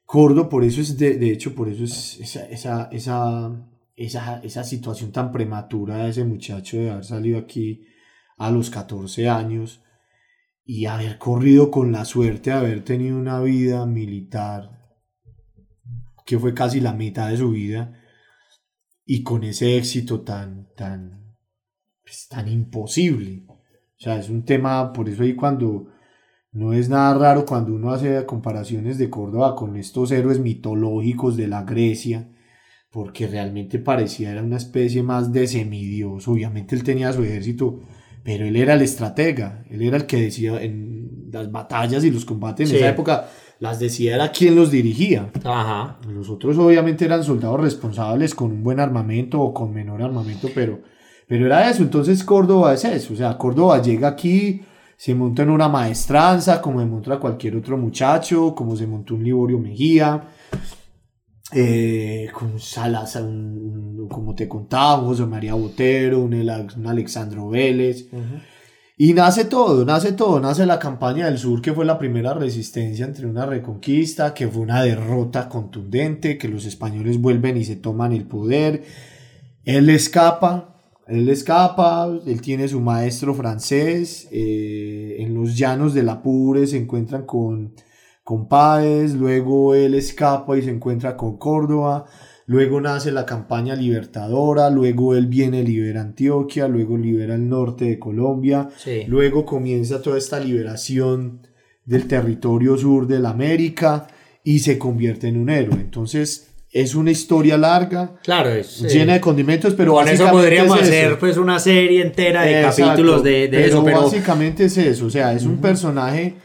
Cordo, 0.05 0.49
por 0.49 0.65
eso 0.65 0.81
es, 0.81 0.99
de, 0.99 1.19
de 1.19 1.31
hecho, 1.31 1.55
por 1.55 1.69
eso 1.69 1.85
es 1.85 2.19
esa, 2.19 2.47
esa, 2.47 2.89
esa, 2.91 3.69
esa, 3.95 4.41
esa 4.41 4.65
situación 4.65 5.13
tan 5.13 5.31
prematura 5.33 5.99
de 5.99 6.11
ese 6.11 6.25
muchacho 6.25 6.79
de 6.79 6.91
haber 6.91 7.05
salido 7.05 7.39
aquí 7.39 7.87
a 8.39 8.51
los 8.51 8.71
14 8.71 9.29
años 9.29 9.83
y 10.65 10.87
haber 10.87 11.19
corrido 11.19 11.71
con 11.71 11.93
la 11.93 12.05
suerte 12.05 12.51
de 12.51 12.57
haber 12.57 12.85
tenido 12.85 13.19
una 13.19 13.41
vida 13.41 13.85
militar 13.85 14.83
que 16.25 16.39
fue 16.39 16.55
casi 16.55 16.81
la 16.81 16.95
mitad 16.95 17.29
de 17.29 17.37
su 17.37 17.51
vida 17.51 18.01
y 19.05 19.23
con 19.23 19.45
ese 19.45 19.77
éxito 19.77 20.23
tan, 20.23 20.73
tan, 20.75 21.37
pues, 22.03 22.29
tan 22.29 22.49
imposible. 22.49 23.45
O 24.03 24.05
sea, 24.05 24.19
es 24.19 24.29
un 24.29 24.45
tema, 24.45 24.93
por 24.93 25.09
eso 25.09 25.23
ahí 25.23 25.37
cuando 25.37 25.87
no 26.51 26.73
es 26.73 26.89
nada 26.89 27.15
raro 27.15 27.47
cuando 27.47 27.73
uno 27.73 27.93
hace 27.93 28.27
comparaciones 28.27 28.99
de 28.99 29.09
Córdoba 29.09 29.55
con 29.55 29.77
estos 29.77 30.11
héroes 30.11 30.41
mitológicos 30.41 31.37
de 31.37 31.47
la 31.47 31.63
Grecia, 31.63 32.29
porque 32.91 33.29
realmente 33.29 33.79
parecía 33.79 34.33
era 34.33 34.43
una 34.43 34.57
especie 34.57 35.05
más 35.05 35.33
de 35.33 35.47
semidios. 35.47 36.27
Obviamente 36.27 36.75
él 36.75 36.83
tenía 36.83 37.13
su 37.13 37.23
ejército, 37.23 37.79
pero 38.25 38.45
él 38.45 38.57
era 38.57 38.75
el 38.75 38.83
estratega, 38.83 39.63
él 39.71 39.83
era 39.83 39.99
el 39.99 40.07
que 40.07 40.21
decía 40.21 40.61
en 40.61 41.29
las 41.31 41.53
batallas 41.53 42.03
y 42.03 42.11
los 42.11 42.25
combates 42.25 42.71
en 42.71 42.79
esa 42.79 42.89
época, 42.89 43.29
las 43.61 43.79
decía 43.79 44.17
era 44.17 44.33
quien 44.33 44.57
los 44.57 44.73
dirigía. 44.73 45.31
Ajá. 45.45 46.01
Los 46.09 46.29
otros 46.29 46.59
obviamente 46.59 47.05
eran 47.05 47.23
soldados 47.23 47.61
responsables 47.61 48.35
con 48.35 48.51
un 48.51 48.65
buen 48.65 48.81
armamento 48.81 49.41
o 49.41 49.55
con 49.55 49.73
menor 49.73 50.03
armamento, 50.03 50.49
pero, 50.53 50.81
pero 51.33 51.47
era 51.47 51.71
eso. 51.71 51.83
Entonces 51.83 52.23
Córdoba 52.25 52.75
es 52.75 52.85
eso, 52.85 53.15
o 53.15 53.17
sea, 53.17 53.39
Córdoba 53.39 53.81
llega 53.81 54.07
aquí, 54.07 54.61
se 54.99 55.15
monta 55.15 55.43
en 55.43 55.49
una 55.49 55.67
maestranza, 55.67 56.61
como 56.61 56.81
se 56.81 56.85
monta 56.85 57.19
cualquier 57.19 57.57
otro 57.57 57.79
muchacho, 57.79 58.55
como 58.55 58.77
se 58.77 58.87
montó 58.87 59.15
un 59.15 59.25
Liborio 59.25 59.59
Mejía, 59.59 60.25
eh, 61.55 62.29
con 62.35 62.61
Salas, 62.61 63.19
como 64.11 64.35
te 64.35 64.47
contaba, 64.47 64.99
José 64.99 65.25
María 65.25 65.55
Botero, 65.55 66.21
un, 66.21 66.35
Alexandro 66.87 67.49
Vélez. 67.49 68.11
Y 68.99 69.15
nace 69.15 69.47
todo, 69.47 69.87
nace 69.87 70.13
todo, 70.13 70.39
nace 70.39 70.67
la 70.67 70.79
campaña 70.79 71.25
del 71.25 71.39
sur, 71.39 71.63
que 71.63 71.73
fue 71.73 71.87
la 71.87 71.99
primera 71.99 72.35
resistencia 72.35 73.07
entre 73.07 73.25
una 73.27 73.47
reconquista, 73.47 74.35
que 74.35 74.49
fue 74.49 74.61
una 74.61 74.83
derrota 74.83 75.49
contundente, 75.49 76.37
que 76.37 76.49
los 76.49 76.67
españoles 76.67 77.19
vuelven 77.19 77.57
y 77.57 77.65
se 77.65 77.77
toman 77.77 78.13
el 78.13 78.27
poder. 78.27 78.83
Él 79.65 79.89
escapa, 79.89 80.72
él 81.07 81.29
escapa, 81.29 82.09
él 82.27 82.41
tiene 82.41 82.69
su 82.69 82.81
maestro 82.81 83.35
francés, 83.35 84.29
eh, 84.31 85.17
en 85.19 85.35
los 85.35 85.57
llanos 85.57 85.95
del 85.95 86.09
Apure 86.09 86.67
se 86.67 86.79
encuentran 86.79 87.27
con, 87.27 87.75
con 88.23 88.49
Páez, 88.49 89.15
luego 89.15 89.75
él 89.75 89.95
escapa 89.95 90.57
y 90.57 90.63
se 90.63 90.71
encuentra 90.71 91.17
con 91.17 91.39
Córdoba, 91.39 92.07
luego 92.47 92.81
nace 92.81 93.11
la 93.11 93.27
campaña 93.27 93.75
libertadora, 93.75 94.71
luego 94.71 95.15
él 95.15 95.27
viene, 95.27 95.65
libera 95.65 96.03
Antioquia, 96.03 96.69
luego 96.69 96.97
libera 96.97 97.35
el 97.35 97.49
norte 97.49 97.87
de 97.87 97.99
Colombia, 97.99 98.69
luego 99.09 99.45
comienza 99.45 100.01
toda 100.01 100.19
esta 100.19 100.39
liberación 100.39 101.47
del 101.85 102.07
territorio 102.07 102.79
sur 102.79 103.09
de 103.09 103.19
la 103.19 103.31
América 103.31 104.07
y 104.45 104.61
se 104.61 104.79
convierte 104.79 105.29
en 105.29 105.37
un 105.37 105.51
héroe. 105.51 105.81
Entonces, 105.81 106.52
es 106.73 106.95
una 106.95 107.11
historia 107.11 107.59
larga, 107.59 108.15
claro, 108.23 108.49
es, 108.49 108.81
llena 108.81 109.13
de 109.13 109.21
condimentos, 109.21 109.75
pero 109.75 109.93
con 109.93 110.09
eso 110.09 110.31
podríamos 110.31 110.81
hacer 110.81 111.19
pues 111.19 111.37
una 111.37 111.59
serie 111.59 112.01
entera 112.01 112.43
de 112.43 112.63
capítulos 112.63 113.23
de, 113.23 113.45
eso. 113.67 113.85
Pero 113.85 114.03
básicamente 114.03 114.65
es 114.65 114.79
eso, 114.79 115.07
o 115.07 115.11
sea, 115.11 115.35
es 115.35 115.45
un 115.45 115.61
personaje 115.61 116.37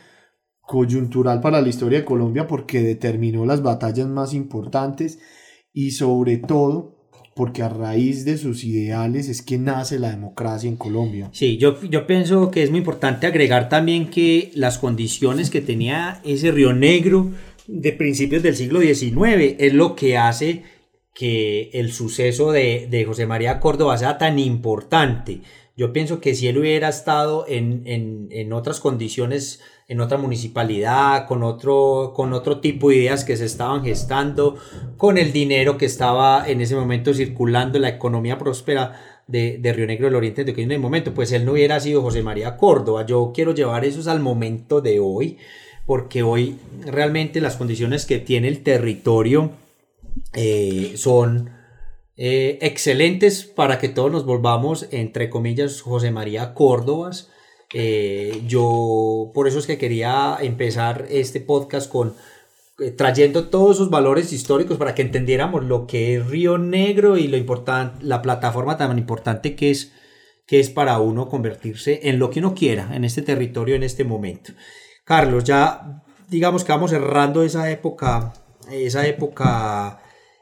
coyuntural 0.62 1.40
para 1.40 1.62
la 1.62 1.70
historia 1.70 2.00
de 2.00 2.06
Colombia 2.06 2.46
porque 2.46 2.82
determinó 2.82 3.46
las 3.46 3.64
batallas 3.64 4.08
más 4.08 4.34
importantes 4.34 5.20
y 5.72 5.92
sobre 5.92 6.38
todo 6.38 6.98
porque 7.34 7.62
a 7.62 7.70
raíz 7.70 8.26
de 8.26 8.38
sus 8.38 8.66
ideales 8.66 9.30
es 9.30 9.42
que 9.42 9.58
nace 9.58 10.00
la 10.00 10.10
democracia 10.10 10.68
en 10.68 10.76
Colombia. 10.76 11.30
Sí, 11.32 11.58
yo, 11.58 11.80
yo 11.84 12.06
pienso 12.06 12.52
que 12.52 12.64
es 12.64 12.72
muy 12.72 12.80
importante 12.80 13.28
agregar 13.28 13.70
también 13.70 14.10
que 14.10 14.52
las 14.56 14.78
condiciones 14.80 15.50
que 15.50 15.62
tenía 15.62 16.20
ese 16.26 16.52
Río 16.52 16.74
Negro 16.74 17.32
de 17.68 17.92
principios 17.94 18.44
del 18.44 18.56
siglo 18.56 18.80
XIX. 18.82 19.56
Es 19.60 19.74
lo 19.74 19.96
que 19.96 20.18
hace 20.18 20.64
que 21.14 21.72
el 21.74 21.92
suceso 21.92 22.52
de, 22.52 23.04
José 23.08 23.26
María 23.26 23.60
Córdoba 23.60 23.98
sea 23.98 24.18
tan 24.18 24.40
importante. 24.40 25.42
Yo 25.76 25.94
pienso 25.94 26.20
que 26.22 26.34
si 26.34 26.48
él 26.48 26.58
hubiera 26.58 26.90
estado 26.90 27.46
en, 27.48 28.54
otras 28.54 28.80
condiciones, 28.80 29.62
en 29.88 30.00
otra 30.00 30.18
municipalidad, 30.18 31.28
con 31.28 31.44
otro, 31.44 32.14
con 32.16 32.34
otro 32.34 32.60
tipo 32.60 32.90
de 32.90 32.98
ideas 32.98 33.26
que 33.26 33.38
se 33.38 33.46
estaban 33.46 33.84
gestando, 33.84 34.58
con 34.96 35.18
el 35.18 35.34
dinero 35.34 35.78
que 35.78 35.86
estaba 35.86 36.48
en 36.48 36.62
ese 36.62 36.76
momento 36.76 37.14
circulando, 37.14 37.80
la 37.80 37.90
economía 37.90 38.38
próspera 38.38 39.22
de, 39.28 39.60
Río 39.76 39.88
Negro 39.88 40.06
del 40.06 40.16
Oriente 40.16 40.44
de 40.44 40.62
en 40.62 40.72
el 40.72 40.80
momento, 40.80 41.14
pues 41.14 41.32
él 41.32 41.46
no 41.46 41.54
hubiera 41.54 41.80
sido 41.80 42.02
José 42.02 42.24
María 42.24 42.58
Córdoba. 42.58 43.06
Yo 43.06 43.32
quiero 43.34 43.54
llevar 43.54 43.86
eso 43.86 44.10
al 44.10 44.20
momento 44.20 44.82
de 44.82 45.00
hoy 45.00 45.38
porque 45.88 46.22
hoy 46.22 46.60
realmente 46.86 47.42
las 47.42 47.56
condiciones 47.56 48.06
que 48.06 48.20
tiene 48.20 48.50
el 48.50 48.62
territorio 48.62 49.52
eh, 50.34 50.94
son 50.98 51.50
eh, 52.18 52.60
excelentes 52.62 53.46
para 53.46 53.80
que 53.80 53.88
todos 53.88 54.12
nos 54.12 54.26
volvamos, 54.26 54.88
entre 54.92 55.30
comillas, 55.30 55.82
José 55.82 56.12
María 56.12 56.54
Córdobas. 56.54 57.30
Eh, 57.74 58.44
yo 58.46 59.32
por 59.34 59.48
eso 59.48 59.60
es 59.60 59.66
que 59.66 59.78
quería 59.78 60.38
empezar 60.42 61.06
este 61.10 61.40
podcast 61.40 61.90
con 61.90 62.16
trayendo 62.98 63.48
todos 63.48 63.78
esos 63.78 63.90
valores 63.90 64.32
históricos 64.34 64.78
para 64.78 64.94
que 64.94 65.02
entendiéramos 65.02 65.64
lo 65.64 65.88
que 65.88 66.16
es 66.16 66.28
Río 66.28 66.58
Negro 66.58 67.18
y 67.18 67.28
lo 67.28 67.38
importante, 67.38 68.06
la 68.06 68.22
plataforma 68.22 68.78
tan 68.78 68.98
importante 68.98 69.56
que 69.56 69.72
es, 69.72 69.94
que 70.46 70.60
es 70.60 70.70
para 70.70 71.00
uno 71.00 71.30
convertirse 71.30 72.02
en 72.04 72.20
lo 72.20 72.30
que 72.30 72.40
uno 72.40 72.54
quiera 72.54 72.94
en 72.94 73.06
este 73.06 73.22
territorio 73.22 73.76
en 73.76 73.84
este 73.84 74.04
momento. 74.04 74.52
Carlos, 75.08 75.46
ya 75.46 76.04
digamos 76.28 76.66
que 76.66 76.74
vamos 76.74 76.92
cerrando 76.92 77.42
esa 77.42 77.72
época, 77.72 78.34
esa 78.70 79.08
época 79.08 80.02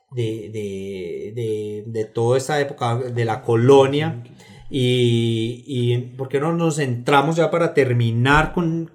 de, 0.10 1.84
de, 1.86 2.06
toda 2.06 2.40
esta 2.40 2.60
época 2.60 2.98
de 2.98 3.26
la 3.26 3.44
colonia. 3.44 4.24
Y, 4.68 5.64
y 5.68 5.98
¿por 6.18 6.30
qué 6.30 6.40
no 6.40 6.52
nos 6.54 6.78
centramos 6.78 7.36
ya 7.36 7.52
para 7.52 7.76
terminar 7.76 8.54
con, 8.54 8.90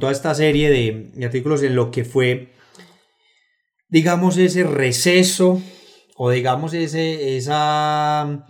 toda 0.00 0.10
esta 0.10 0.34
serie 0.34 0.68
de, 0.68 1.24
artículos 1.24 1.62
en 1.62 1.76
lo 1.76 1.92
que 1.92 2.04
fue, 2.04 2.52
digamos, 3.88 4.36
ese 4.36 4.64
receso 4.64 5.62
o 6.16 6.30
digamos 6.30 6.74
ese, 6.74 7.36
esa 7.36 8.48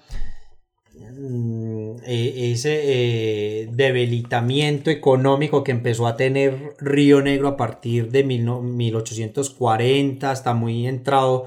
ese 2.05 2.81
eh, 2.85 3.69
debilitamiento 3.73 4.91
económico 4.91 5.65
que 5.65 5.73
empezó 5.73 6.07
a 6.07 6.17
tener 6.17 6.75
Río 6.79 7.23
Negro 7.23 7.49
a 7.49 7.57
partir 7.57 8.11
de 8.11 8.25
1840 8.25 10.31
hasta 10.31 10.55
muy 10.55 10.87
entrado 10.87 11.47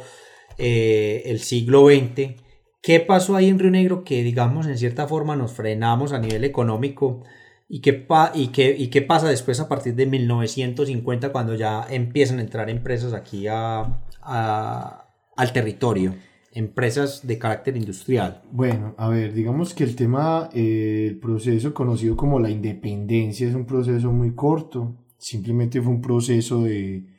eh, 0.57 1.23
el 1.25 1.39
siglo 1.39 1.87
XX. 1.87 2.35
¿Qué 2.81 2.99
pasó 2.99 3.35
ahí 3.35 3.49
en 3.49 3.59
Río 3.59 3.71
Negro 3.71 4.03
que, 4.03 4.23
digamos, 4.23 4.67
en 4.67 4.77
cierta 4.77 5.07
forma 5.07 5.35
nos 5.35 5.53
frenamos 5.53 6.13
a 6.13 6.19
nivel 6.19 6.43
económico? 6.43 7.23
¿Y 7.67 7.81
qué, 7.81 8.05
y 8.35 8.47
qué, 8.49 8.75
y 8.77 8.89
qué 8.89 9.01
pasa 9.01 9.27
después 9.27 9.59
a 9.59 9.67
partir 9.67 9.95
de 9.95 10.05
1950 10.05 11.31
cuando 11.31 11.55
ya 11.55 11.85
empiezan 11.89 12.39
a 12.39 12.41
entrar 12.41 12.69
empresas 12.69 13.13
aquí 13.13 13.47
a, 13.47 14.01
al 14.21 15.53
territorio? 15.53 16.13
Empresas 16.55 17.27
de 17.27 17.37
carácter 17.37 17.75
industrial? 17.75 18.41
Bueno, 18.51 18.95
a 18.97 19.09
ver, 19.09 19.33
digamos 19.33 19.73
que 19.73 19.83
el 19.83 19.95
tema, 19.95 20.49
eh, 20.53 21.05
el 21.09 21.19
proceso 21.19 21.73
conocido 21.73 22.15
como 22.15 22.39
la 22.39 22.49
independencia 22.49 23.47
es 23.47 23.53
un 23.53 23.65
proceso 23.65 24.11
muy 24.11 24.33
corto, 24.33 25.05
simplemente 25.17 25.81
fue 25.81 25.91
un 25.91 26.01
proceso 26.01 26.63
de, 26.63 27.13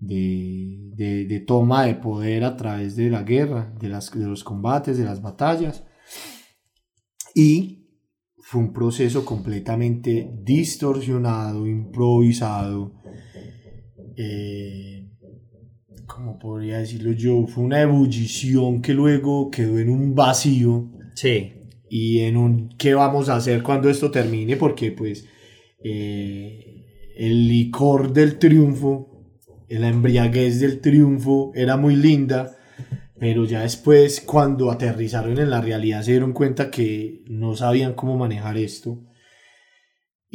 de, 0.00 1.44
toma 1.46 1.84
de 1.86 1.94
poder 1.94 2.42
a 2.42 2.56
través 2.56 2.96
de 2.96 3.10
la 3.10 3.22
guerra, 3.22 3.72
de, 3.80 3.88
las, 3.88 4.10
de 4.10 4.26
los 4.26 4.42
combates, 4.42 4.98
de 4.98 5.04
las 5.04 5.22
batallas, 5.22 5.84
y 7.32 7.86
fue 8.38 8.60
un 8.60 8.72
proceso 8.72 9.24
completamente 9.24 10.30
distorsionado, 10.42 11.66
improvisado, 11.66 13.00
eh, 14.16 15.03
como 16.06 16.38
podría 16.38 16.78
decirlo 16.78 17.12
yo? 17.12 17.46
Fue 17.46 17.64
una 17.64 17.80
ebullición 17.80 18.82
que 18.82 18.94
luego 18.94 19.50
quedó 19.50 19.78
en 19.78 19.90
un 19.90 20.14
vacío. 20.14 20.90
Sí. 21.14 21.52
Y 21.88 22.20
en 22.20 22.36
un 22.36 22.68
¿qué 22.76 22.94
vamos 22.94 23.28
a 23.28 23.36
hacer 23.36 23.62
cuando 23.62 23.88
esto 23.88 24.10
termine? 24.10 24.56
Porque 24.56 24.92
pues 24.92 25.26
eh, 25.82 27.12
el 27.16 27.48
licor 27.48 28.12
del 28.12 28.38
triunfo, 28.38 29.22
la 29.68 29.88
embriaguez 29.88 30.60
del 30.60 30.80
triunfo 30.80 31.52
era 31.54 31.76
muy 31.76 31.96
linda, 31.96 32.56
pero 33.18 33.44
ya 33.44 33.62
después 33.62 34.20
cuando 34.20 34.70
aterrizaron 34.70 35.38
en 35.38 35.50
la 35.50 35.60
realidad 35.60 36.02
se 36.02 36.12
dieron 36.12 36.32
cuenta 36.32 36.70
que 36.70 37.22
no 37.26 37.54
sabían 37.54 37.94
cómo 37.94 38.16
manejar 38.16 38.56
esto 38.56 39.04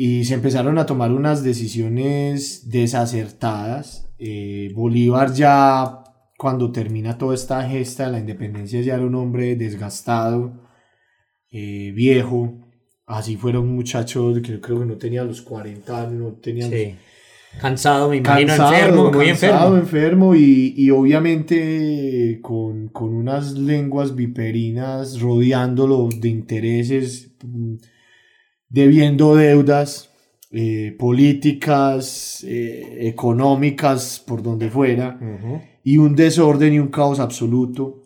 y 0.02 0.24
se 0.24 0.36
empezaron 0.36 0.78
a 0.78 0.86
tomar 0.86 1.12
unas 1.12 1.44
decisiones 1.44 2.70
desacertadas. 2.70 4.10
Eh, 4.18 4.72
Bolívar 4.74 5.34
ya 5.34 6.06
cuando 6.38 6.72
termina 6.72 7.18
toda 7.18 7.36
esta 7.36 7.68
gesta 7.68 8.06
de 8.06 8.14
la 8.14 8.20
independencia 8.20 8.80
ya 8.80 8.94
era 8.94 9.04
un 9.04 9.16
hombre 9.16 9.58
desgastado, 9.58 10.54
eh, 11.52 11.92
viejo, 11.94 12.66
así 13.08 13.36
fuera 13.36 13.60
un 13.60 13.76
muchacho 13.76 14.32
que 14.36 14.62
creo 14.62 14.80
que 14.80 14.86
no 14.86 14.96
tenía 14.96 15.26
los 15.26 15.42
40 15.42 16.02
años, 16.02 16.14
no 16.14 16.32
tenía... 16.36 16.70
Cansado, 17.60 18.10
me 18.10 18.18
imagino, 18.18 18.54
enfermo, 18.54 19.12
muy 19.12 19.28
enfermo. 19.28 19.76
enfermo 19.76 20.34
y, 20.34 20.76
y 20.78 20.92
obviamente 20.92 22.40
con, 22.42 22.88
con, 22.88 23.14
unas 23.14 23.52
lenguas 23.52 24.16
viperinas 24.16 25.20
rodeándolo 25.20 26.08
de 26.16 26.30
intereses, 26.30 27.32
mm, 27.44 27.76
debiendo 28.70 29.36
deudas, 29.36 30.10
eh, 30.52 30.96
políticas, 30.98 32.44
eh, 32.48 33.08
económicas, 33.08 34.24
por 34.26 34.42
donde 34.42 34.70
fuera, 34.70 35.20
y 35.84 35.98
un 35.98 36.16
desorden 36.16 36.74
y 36.74 36.80
un 36.80 36.88
caos 36.88 37.20
absoluto, 37.20 38.04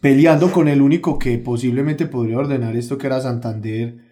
peleando 0.00 0.52
con 0.52 0.68
el 0.68 0.80
único 0.80 1.18
que 1.18 1.38
posiblemente 1.38 2.06
podría 2.06 2.38
ordenar 2.38 2.76
esto, 2.76 2.96
que 2.96 3.06
era 3.06 3.20
Santander, 3.20 4.06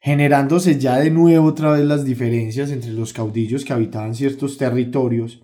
generándose 0.00 0.78
ya 0.78 0.98
de 0.98 1.10
nuevo 1.10 1.46
otra 1.48 1.72
vez 1.72 1.84
las 1.84 2.04
diferencias 2.04 2.70
entre 2.70 2.92
los 2.92 3.12
caudillos 3.12 3.64
que 3.64 3.72
habitaban 3.72 4.14
ciertos 4.14 4.58
territorios 4.58 5.42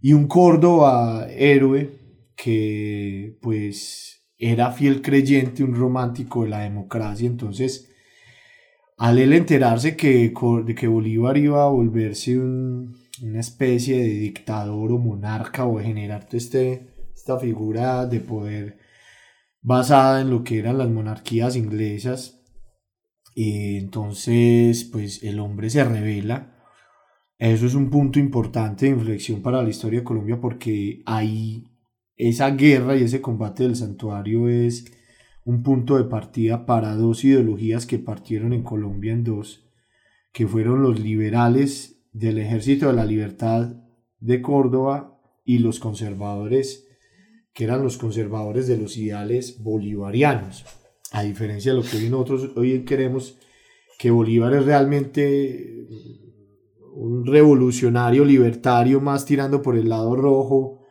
y 0.00 0.12
un 0.12 0.26
Córdoba 0.26 1.28
héroe 1.30 1.92
que 2.36 3.38
pues 3.40 4.26
era 4.36 4.72
fiel 4.72 5.00
creyente, 5.00 5.62
un 5.62 5.76
romántico 5.76 6.42
de 6.42 6.50
la 6.50 6.60
democracia, 6.62 7.26
entonces 7.26 7.93
al 9.04 9.18
él 9.18 9.34
enterarse 9.34 9.96
que, 9.96 10.32
que 10.74 10.88
Bolívar 10.88 11.36
iba 11.36 11.62
a 11.62 11.68
volverse 11.68 12.38
una 12.38 13.38
especie 13.38 13.98
de 13.98 14.08
dictador 14.08 14.92
o 14.92 14.98
monarca 14.98 15.66
o 15.66 15.78
generar 15.78 16.26
este, 16.32 16.86
esta 17.14 17.38
figura 17.38 18.06
de 18.06 18.20
poder 18.20 18.78
basada 19.60 20.22
en 20.22 20.30
lo 20.30 20.42
que 20.42 20.58
eran 20.58 20.78
las 20.78 20.88
monarquías 20.88 21.54
inglesas, 21.54 22.40
y 23.34 23.76
entonces 23.76 24.84
pues 24.84 25.22
el 25.22 25.38
hombre 25.38 25.68
se 25.68 25.84
revela. 25.84 26.64
Eso 27.36 27.66
es 27.66 27.74
un 27.74 27.90
punto 27.90 28.18
importante 28.18 28.86
de 28.86 28.92
inflexión 28.92 29.42
para 29.42 29.62
la 29.62 29.68
historia 29.68 29.98
de 29.98 30.04
Colombia 30.04 30.40
porque 30.40 31.02
ahí 31.04 31.66
esa 32.16 32.48
guerra 32.52 32.96
y 32.96 33.02
ese 33.02 33.20
combate 33.20 33.64
del 33.64 33.76
santuario 33.76 34.48
es 34.48 34.86
un 35.44 35.62
punto 35.62 35.96
de 35.96 36.04
partida 36.04 36.66
para 36.66 36.94
dos 36.94 37.24
ideologías 37.24 37.86
que 37.86 37.98
partieron 37.98 38.52
en 38.52 38.62
Colombia 38.62 39.12
en 39.12 39.24
dos, 39.24 39.68
que 40.32 40.46
fueron 40.46 40.82
los 40.82 40.98
liberales 41.00 42.02
del 42.12 42.38
Ejército 42.38 42.86
de 42.86 42.94
la 42.94 43.04
Libertad 43.04 43.76
de 44.20 44.40
Córdoba 44.40 45.20
y 45.44 45.58
los 45.58 45.78
conservadores, 45.80 46.88
que 47.52 47.64
eran 47.64 47.82
los 47.82 47.98
conservadores 47.98 48.66
de 48.66 48.78
los 48.78 48.96
ideales 48.96 49.62
bolivarianos. 49.62 50.64
A 51.12 51.22
diferencia 51.22 51.72
de 51.72 51.78
lo 51.78 51.84
que 51.84 51.98
hoy 51.98 52.08
nosotros 52.08 52.52
hoy 52.56 52.84
queremos, 52.84 53.38
que 53.98 54.10
Bolívar 54.10 54.54
es 54.54 54.64
realmente 54.64 55.86
un 56.94 57.26
revolucionario 57.26 58.24
libertario 58.24 59.00
más 59.00 59.24
tirando 59.24 59.60
por 59.60 59.76
el 59.76 59.88
lado 59.88 60.16
rojo, 60.16 60.83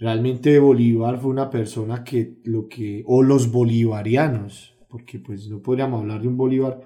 Realmente 0.00 0.58
Bolívar 0.58 1.18
fue 1.18 1.30
una 1.30 1.50
persona 1.50 2.02
que 2.02 2.38
lo 2.44 2.68
que, 2.68 3.04
o 3.06 3.22
los 3.22 3.52
bolivarianos, 3.52 4.74
porque 4.88 5.18
pues 5.18 5.46
no 5.48 5.60
podríamos 5.60 6.00
hablar 6.00 6.22
de 6.22 6.28
un 6.28 6.38
Bolívar 6.38 6.80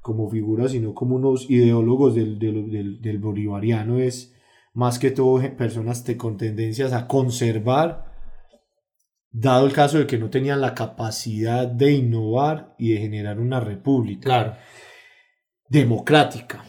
como 0.00 0.30
figura, 0.30 0.66
sino 0.70 0.94
como 0.94 1.16
unos 1.16 1.50
ideólogos 1.50 2.14
del, 2.14 2.38
del, 2.38 3.18
bolivariano, 3.18 3.98
es 3.98 4.34
más 4.72 4.98
que 4.98 5.10
todo 5.10 5.42
personas 5.58 6.06
con 6.16 6.38
tendencias 6.38 6.94
a 6.94 7.06
conservar, 7.06 8.06
dado 9.30 9.66
el 9.66 9.74
caso 9.74 9.98
de 9.98 10.06
que 10.06 10.16
no 10.16 10.30
tenían 10.30 10.62
la 10.62 10.74
capacidad 10.74 11.66
de 11.66 11.92
innovar 11.92 12.74
y 12.78 12.94
de 12.94 13.00
generar 13.00 13.40
una 13.40 13.60
república 13.60 14.58
democrática. 15.68 16.64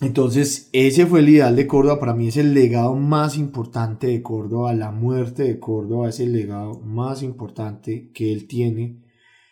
Entonces, 0.00 0.68
ese 0.72 1.06
fue 1.06 1.20
el 1.20 1.30
ideal 1.30 1.56
de 1.56 1.66
Córdoba. 1.66 1.98
Para 1.98 2.14
mí 2.14 2.28
es 2.28 2.36
el 2.36 2.52
legado 2.52 2.94
más 2.94 3.38
importante 3.38 4.08
de 4.08 4.22
Córdoba. 4.22 4.74
La 4.74 4.90
muerte 4.90 5.44
de 5.44 5.58
Córdoba 5.58 6.10
es 6.10 6.20
el 6.20 6.32
legado 6.32 6.80
más 6.80 7.22
importante 7.22 8.10
que 8.12 8.32
él 8.32 8.46
tiene. 8.46 9.02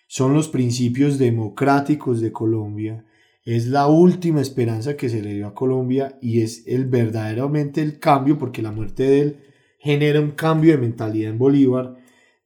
Son 0.07 0.35
los 0.35 0.49
principios 0.49 1.19
democráticos 1.19 2.21
de 2.21 2.31
Colombia. 2.31 3.07
Es 3.45 3.67
la 3.67 3.87
última 3.87 4.43
esperanza 4.43 4.97
que 4.97 5.09
se 5.09 5.23
le 5.23 5.35
dio 5.35 5.47
a 5.47 5.55
Colombia 5.55 6.19
y 6.21 6.41
es 6.41 6.67
el 6.67 6.87
verdaderamente 6.87 7.81
el 7.83 7.99
cambio, 7.99 8.39
porque 8.39 8.63
la 8.63 8.71
muerte 8.71 9.03
de 9.03 9.21
él 9.21 9.41
genera 9.79 10.21
un 10.21 10.31
cambio 10.31 10.73
de 10.73 10.79
mentalidad 10.79 11.31
en 11.31 11.39
Bolívar, 11.39 11.97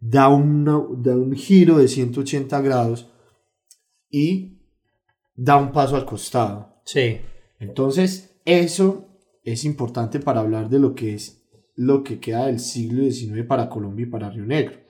da, 0.01 0.29
da 0.29 1.17
un 1.17 1.35
giro 1.35 1.79
de 1.79 1.87
180 1.87 2.61
grados 2.63 3.13
y 4.11 4.59
da 5.37 5.57
un 5.57 5.71
paso 5.71 5.95
al 5.95 6.05
costado. 6.05 6.81
Sí. 6.85 7.19
Entonces, 7.59 8.41
eso 8.45 9.09
es 9.45 9.65
importante 9.65 10.21
para 10.21 10.41
hablar 10.41 10.69
de 10.69 10.79
lo 10.79 10.95
que 10.95 11.15
es 11.15 11.39
lo 11.75 12.03
que 12.03 12.19
queda 12.19 12.47
del 12.47 12.59
siglo 12.59 13.05
XIX 13.05 13.47
para 13.47 13.69
Colombia 13.69 14.05
y 14.05 14.11
para 14.11 14.31
Río 14.31 14.45
Negro. 14.45 14.81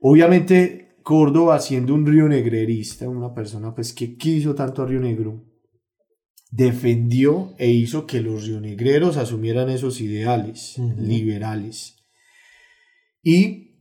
Obviamente, 0.00 0.96
Córdoba, 1.02 1.60
siendo 1.60 1.94
un 1.94 2.06
río 2.06 2.28
negrerista, 2.28 3.08
una 3.08 3.34
persona 3.34 3.74
pues, 3.74 3.92
que 3.92 4.16
quiso 4.16 4.54
tanto 4.54 4.82
a 4.82 4.86
Río 4.86 5.00
Negro, 5.00 5.44
defendió 6.50 7.54
e 7.58 7.70
hizo 7.70 8.06
que 8.06 8.20
los 8.20 8.46
rionegreros 8.46 9.16
asumieran 9.16 9.70
esos 9.70 10.00
ideales 10.00 10.78
liberales. 10.98 11.96
Y 13.22 13.78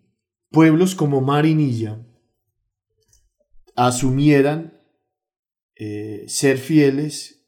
pueblos 0.50 0.96
como 0.96 1.22
Marinilla 1.22 2.06
asumieran 3.76 4.80
eh, 5.76 6.26
ser 6.28 6.58
fieles 6.58 7.41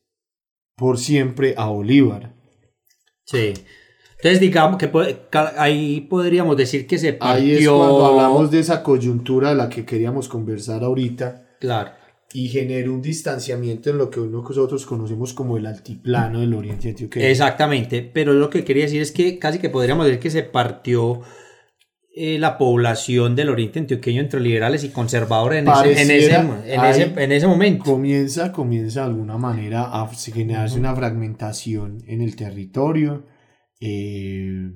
por 0.84 1.00
siempre 1.00 1.54
a 1.56 1.68
Bolívar. 1.68 2.34
Sí. 3.24 3.54
Entonces, 4.18 4.42
digamos 4.42 4.78
que 4.78 4.92
ahí 5.58 6.02
podríamos 6.10 6.58
decir 6.58 6.86
que 6.86 6.98
se 6.98 7.14
partió... 7.14 7.36
Ahí 7.38 7.52
es 7.54 7.70
cuando 7.70 8.06
hablamos 8.06 8.52
de 8.52 8.60
esa 8.60 8.84
coyuntura 8.84 9.52
de 9.52 9.56
la 9.56 9.70
que 9.70 9.86
queríamos 9.86 10.28
conversar 10.28 10.84
ahorita. 10.84 11.56
Claro. 11.62 11.92
Y 12.34 12.50
generó 12.50 12.94
un 12.94 13.02
distanciamiento 13.02 13.92
en 13.92 13.98
lo 13.98 14.10
que 14.10 14.20
nosotros 14.20 14.86
conocemos 14.86 15.34
como 15.34 15.56
el 15.56 15.68
altiplano 15.68 16.42
del 16.42 16.54
Oriente 16.54 16.90
Antioqueño. 16.90 17.28
Exactamente, 17.28 18.02
pero 18.02 18.34
lo 18.34 18.50
que 18.50 18.66
quería 18.66 18.84
decir 18.84 19.02
es 19.02 19.14
que 19.14 19.40
casi 19.40 19.60
que 19.60 19.70
podríamos 19.70 20.06
decir 20.06 20.20
que 20.20 20.32
se 20.32 20.44
partió 20.44 21.22
eh, 22.16 22.38
la 22.38 22.60
población 22.60 23.36
del 23.36 23.50
oriente 23.50 23.80
antioqueño 23.80 24.22
entre 24.22 24.40
liberales 24.40 24.84
y 24.84 24.90
conservadores 24.90 25.60
en, 25.60 25.68
ese, 25.68 26.02
en, 26.04 26.12
ese, 26.86 27.14
en, 27.18 27.32
ese, 27.32 27.48
momento. 27.48 27.84
Comienza, 27.86 28.52
comienza 28.52 29.02
de 29.02 29.08
alguna 29.08 29.40
manera 29.40 29.86
a 29.86 30.08
generarse 30.14 30.78
una 30.78 30.96
fragmentación 30.96 32.04
en 32.08 32.22
el 32.22 32.36
territorio. 32.36 33.26
Eh, 33.80 34.74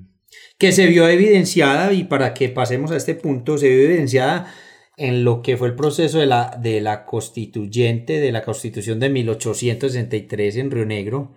que 0.58 0.72
se 0.72 0.86
vio 0.86 1.08
evidenciada, 1.08 1.92
y 1.92 2.04
para 2.04 2.34
que 2.34 2.48
pasemos 2.48 2.90
a 2.90 2.96
este 2.96 3.14
punto, 3.14 3.56
se 3.56 3.68
vio 3.68 3.84
evidenciada 3.84 4.52
en 4.96 5.22
lo 5.22 5.40
que 5.40 5.56
fue 5.56 5.68
el 5.68 5.76
proceso 5.76 6.18
de 6.18 6.26
la, 6.26 6.58
de 6.60 6.80
la 6.80 7.04
constituyente, 7.04 8.18
de 8.18 8.32
la 8.32 8.42
constitución 8.42 8.98
de 8.98 9.10
1863 9.10 10.56
en 10.56 10.70
Río 10.72 10.86
Negro, 10.86 11.34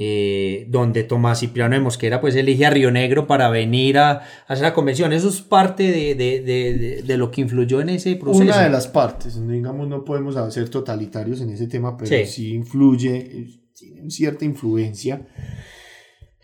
eh, 0.00 0.66
donde 0.70 1.02
Tomás 1.02 1.40
Cipriano 1.40 1.74
de 1.74 1.80
Mosquera 1.80 2.20
pues 2.20 2.36
elige 2.36 2.64
a 2.64 2.70
Río 2.70 2.92
Negro 2.92 3.26
para 3.26 3.50
venir 3.50 3.98
a, 3.98 4.22
hacer 4.46 4.62
la 4.62 4.72
convención. 4.72 5.12
Eso 5.12 5.28
es 5.28 5.42
parte 5.42 6.14
de, 6.14 7.16
lo 7.16 7.32
que 7.32 7.40
influyó 7.40 7.80
en 7.80 7.88
ese 7.88 8.14
proceso. 8.14 8.44
Una 8.44 8.62
de 8.62 8.70
las 8.70 8.86
partes, 8.86 9.44
digamos, 9.48 9.88
no 9.88 10.04
podemos 10.04 10.36
ser 10.54 10.68
totalitarios 10.68 11.40
en 11.40 11.50
ese 11.50 11.66
tema, 11.66 11.96
pero 11.96 12.24
sí, 12.26 12.52
influye, 12.54 13.48
tiene 13.74 14.08
cierta 14.08 14.44
influencia. 14.44 15.26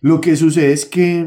Lo 0.01 0.21
que 0.21 0.35
sucede 0.35 0.73
es 0.73 0.85
que 0.85 1.25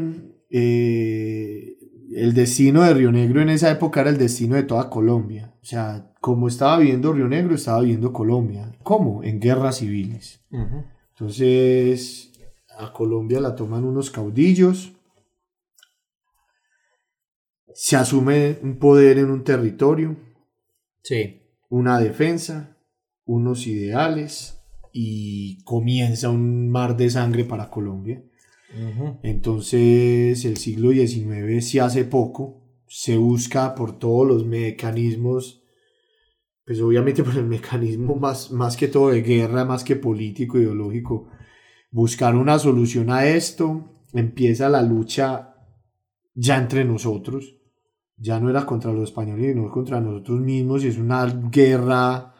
eh, 0.50 1.78
el 2.14 2.34
destino 2.34 2.82
de 2.82 2.92
Río 2.92 3.10
Negro 3.10 3.40
en 3.40 3.48
esa 3.48 3.70
época 3.70 4.02
era 4.02 4.10
el 4.10 4.18
destino 4.18 4.56
de 4.56 4.64
toda 4.64 4.90
Colombia. 4.90 5.54
O 5.62 5.64
sea, 5.64 6.12
como 6.20 6.46
estaba 6.48 6.78
viviendo 6.78 7.10
Río 7.14 7.26
Negro, 7.26 7.54
estaba 7.54 7.80
viviendo 7.80 8.12
Colombia. 8.12 8.70
¿Cómo? 8.82 9.24
En 9.24 9.40
guerras 9.40 9.78
civiles. 9.78 10.42
Entonces, 11.18 12.30
a 12.78 12.92
Colombia 12.92 13.40
la 13.40 13.56
toman 13.56 13.84
unos 13.84 14.10
caudillos, 14.10 14.92
se 17.74 17.96
asume 17.96 18.58
un 18.62 18.78
poder 18.78 19.18
en 19.18 19.30
un 19.30 19.42
territorio, 19.42 20.16
sí. 21.02 21.42
una 21.68 21.98
defensa, 21.98 22.76
unos 23.24 23.66
ideales 23.66 24.60
y 24.92 25.62
comienza 25.64 26.30
un 26.30 26.70
mar 26.70 26.96
de 26.96 27.10
sangre 27.10 27.44
para 27.44 27.68
Colombia. 27.68 28.22
Entonces 29.22 30.44
el 30.44 30.56
siglo 30.56 30.90
XIX 30.90 31.66
se 31.66 31.80
hace 31.80 32.04
poco, 32.04 32.62
se 32.86 33.16
busca 33.16 33.74
por 33.74 33.98
todos 33.98 34.26
los 34.26 34.44
mecanismos 34.44 35.57
pues 36.68 36.82
obviamente 36.82 37.24
por 37.24 37.34
el 37.34 37.46
mecanismo 37.46 38.14
más, 38.14 38.52
más 38.52 38.76
que 38.76 38.88
todo 38.88 39.08
de 39.08 39.22
guerra, 39.22 39.64
más 39.64 39.82
que 39.82 39.96
político, 39.96 40.58
ideológico, 40.58 41.28
buscar 41.90 42.36
una 42.36 42.58
solución 42.58 43.10
a 43.10 43.26
esto, 43.26 44.04
empieza 44.12 44.68
la 44.68 44.82
lucha 44.82 45.54
ya 46.34 46.58
entre 46.58 46.84
nosotros, 46.84 47.56
ya 48.18 48.38
no 48.38 48.50
era 48.50 48.66
contra 48.66 48.92
los 48.92 49.04
españoles, 49.04 49.54
sino 49.54 49.70
contra 49.70 49.98
nosotros 50.00 50.40
mismos, 50.40 50.84
y 50.84 50.88
es 50.88 50.98
una 50.98 51.24
guerra 51.50 52.34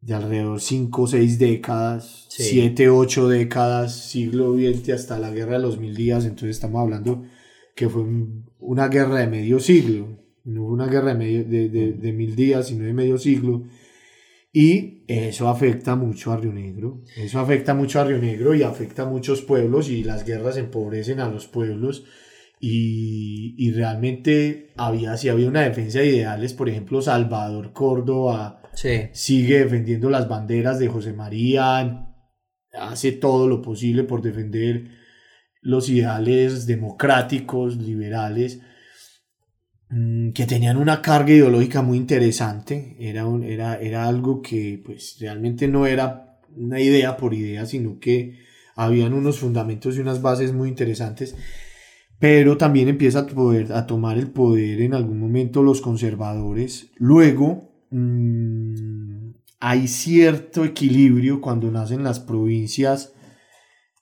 de 0.00 0.14
alrededor 0.14 0.60
5 0.60 1.02
o 1.02 1.06
6 1.06 1.38
décadas, 1.38 2.26
7, 2.28 2.90
8 2.90 3.28
décadas, 3.28 4.10
siglo 4.10 4.52
XX 4.52 4.90
hasta 4.90 5.18
la 5.18 5.30
guerra 5.30 5.54
de 5.54 5.60
los 5.60 5.78
mil 5.78 5.96
días, 5.96 6.26
entonces 6.26 6.50
estamos 6.50 6.82
hablando 6.82 7.24
que 7.74 7.88
fue 7.88 8.04
una 8.58 8.88
guerra 8.88 9.20
de 9.20 9.28
medio 9.28 9.60
siglo 9.60 10.25
no 10.46 10.62
hubo 10.62 10.72
una 10.72 10.86
guerra 10.86 11.14
de, 11.14 11.14
medio, 11.14 11.44
de, 11.44 12.12
mil 12.12 12.34
días, 12.34 12.68
sino 12.68 12.84
de 12.84 12.92
medio 12.92 13.18
siglo. 13.18 13.64
Y 14.52 15.04
eso 15.06 15.48
afecta 15.48 15.96
mucho 15.96 16.32
a 16.32 16.38
Río 16.38 16.52
Negro. 16.52 17.02
Eso 17.16 17.40
afecta 17.40 17.74
mucho 17.74 18.00
a 18.00 18.04
Río 18.04 18.18
Negro 18.18 18.54
y 18.54 18.62
afecta 18.62 19.02
a 19.02 19.06
muchos 19.06 19.42
pueblos 19.42 19.90
y 19.90 20.02
las 20.02 20.24
guerras 20.24 20.56
empobrecen 20.56 21.20
a 21.20 21.28
los 21.28 21.46
pueblos. 21.46 22.04
y, 22.58 23.54
y, 23.58 23.72
realmente 23.72 24.72
había, 24.76 25.18
si 25.18 25.28
había 25.28 25.48
una 25.48 25.60
defensa 25.62 25.98
de 25.98 26.06
ideales, 26.06 26.54
por 26.54 26.70
ejemplo, 26.70 27.02
Salvador 27.02 27.74
Córdoba 27.74 28.62
sigue 29.12 29.58
defendiendo 29.58 30.10
las 30.10 30.28
banderas 30.28 30.78
de 30.78 30.88
José 30.88 31.12
María, 31.12 32.14
hace 32.72 33.12
todo 33.12 33.48
lo 33.48 33.62
posible 33.62 34.04
por 34.04 34.22
defender 34.22 34.90
los 35.62 35.88
ideales 35.88 36.66
democráticos, 36.66 37.76
liberales, 37.76 38.60
que 39.88 40.46
tenían 40.46 40.76
una 40.76 41.00
carga 41.00 41.32
ideológica 41.32 41.82
muy 41.82 41.96
interesante, 41.96 42.96
era, 42.98 43.26
un, 43.26 43.44
era, 43.44 43.76
era 43.80 44.08
algo 44.08 44.42
que 44.42 44.82
pues 44.84 45.16
realmente 45.20 45.68
no 45.68 45.86
era 45.86 46.40
una 46.56 46.80
idea 46.80 47.16
por 47.16 47.34
idea, 47.34 47.66
sino 47.66 47.98
que 48.00 48.38
habían 48.74 49.12
unos 49.14 49.38
fundamentos 49.38 49.96
y 49.96 50.00
unas 50.00 50.20
bases 50.20 50.52
muy 50.52 50.68
interesantes 50.68 51.36
pero 52.18 52.56
también 52.56 52.88
empieza 52.88 53.20
a, 53.20 53.26
poder, 53.26 53.72
a 53.72 53.86
tomar 53.86 54.18
el 54.18 54.30
poder 54.30 54.80
en 54.80 54.94
algún 54.94 55.20
momento 55.20 55.62
los 55.62 55.80
conservadores. 55.80 56.90
Luego 56.96 57.70
mmm, 57.90 59.30
hay 59.60 59.88
cierto 59.88 60.64
equilibrio 60.64 61.40
cuando 61.40 61.70
nacen 61.70 62.02
las 62.02 62.20
provincias, 62.20 63.12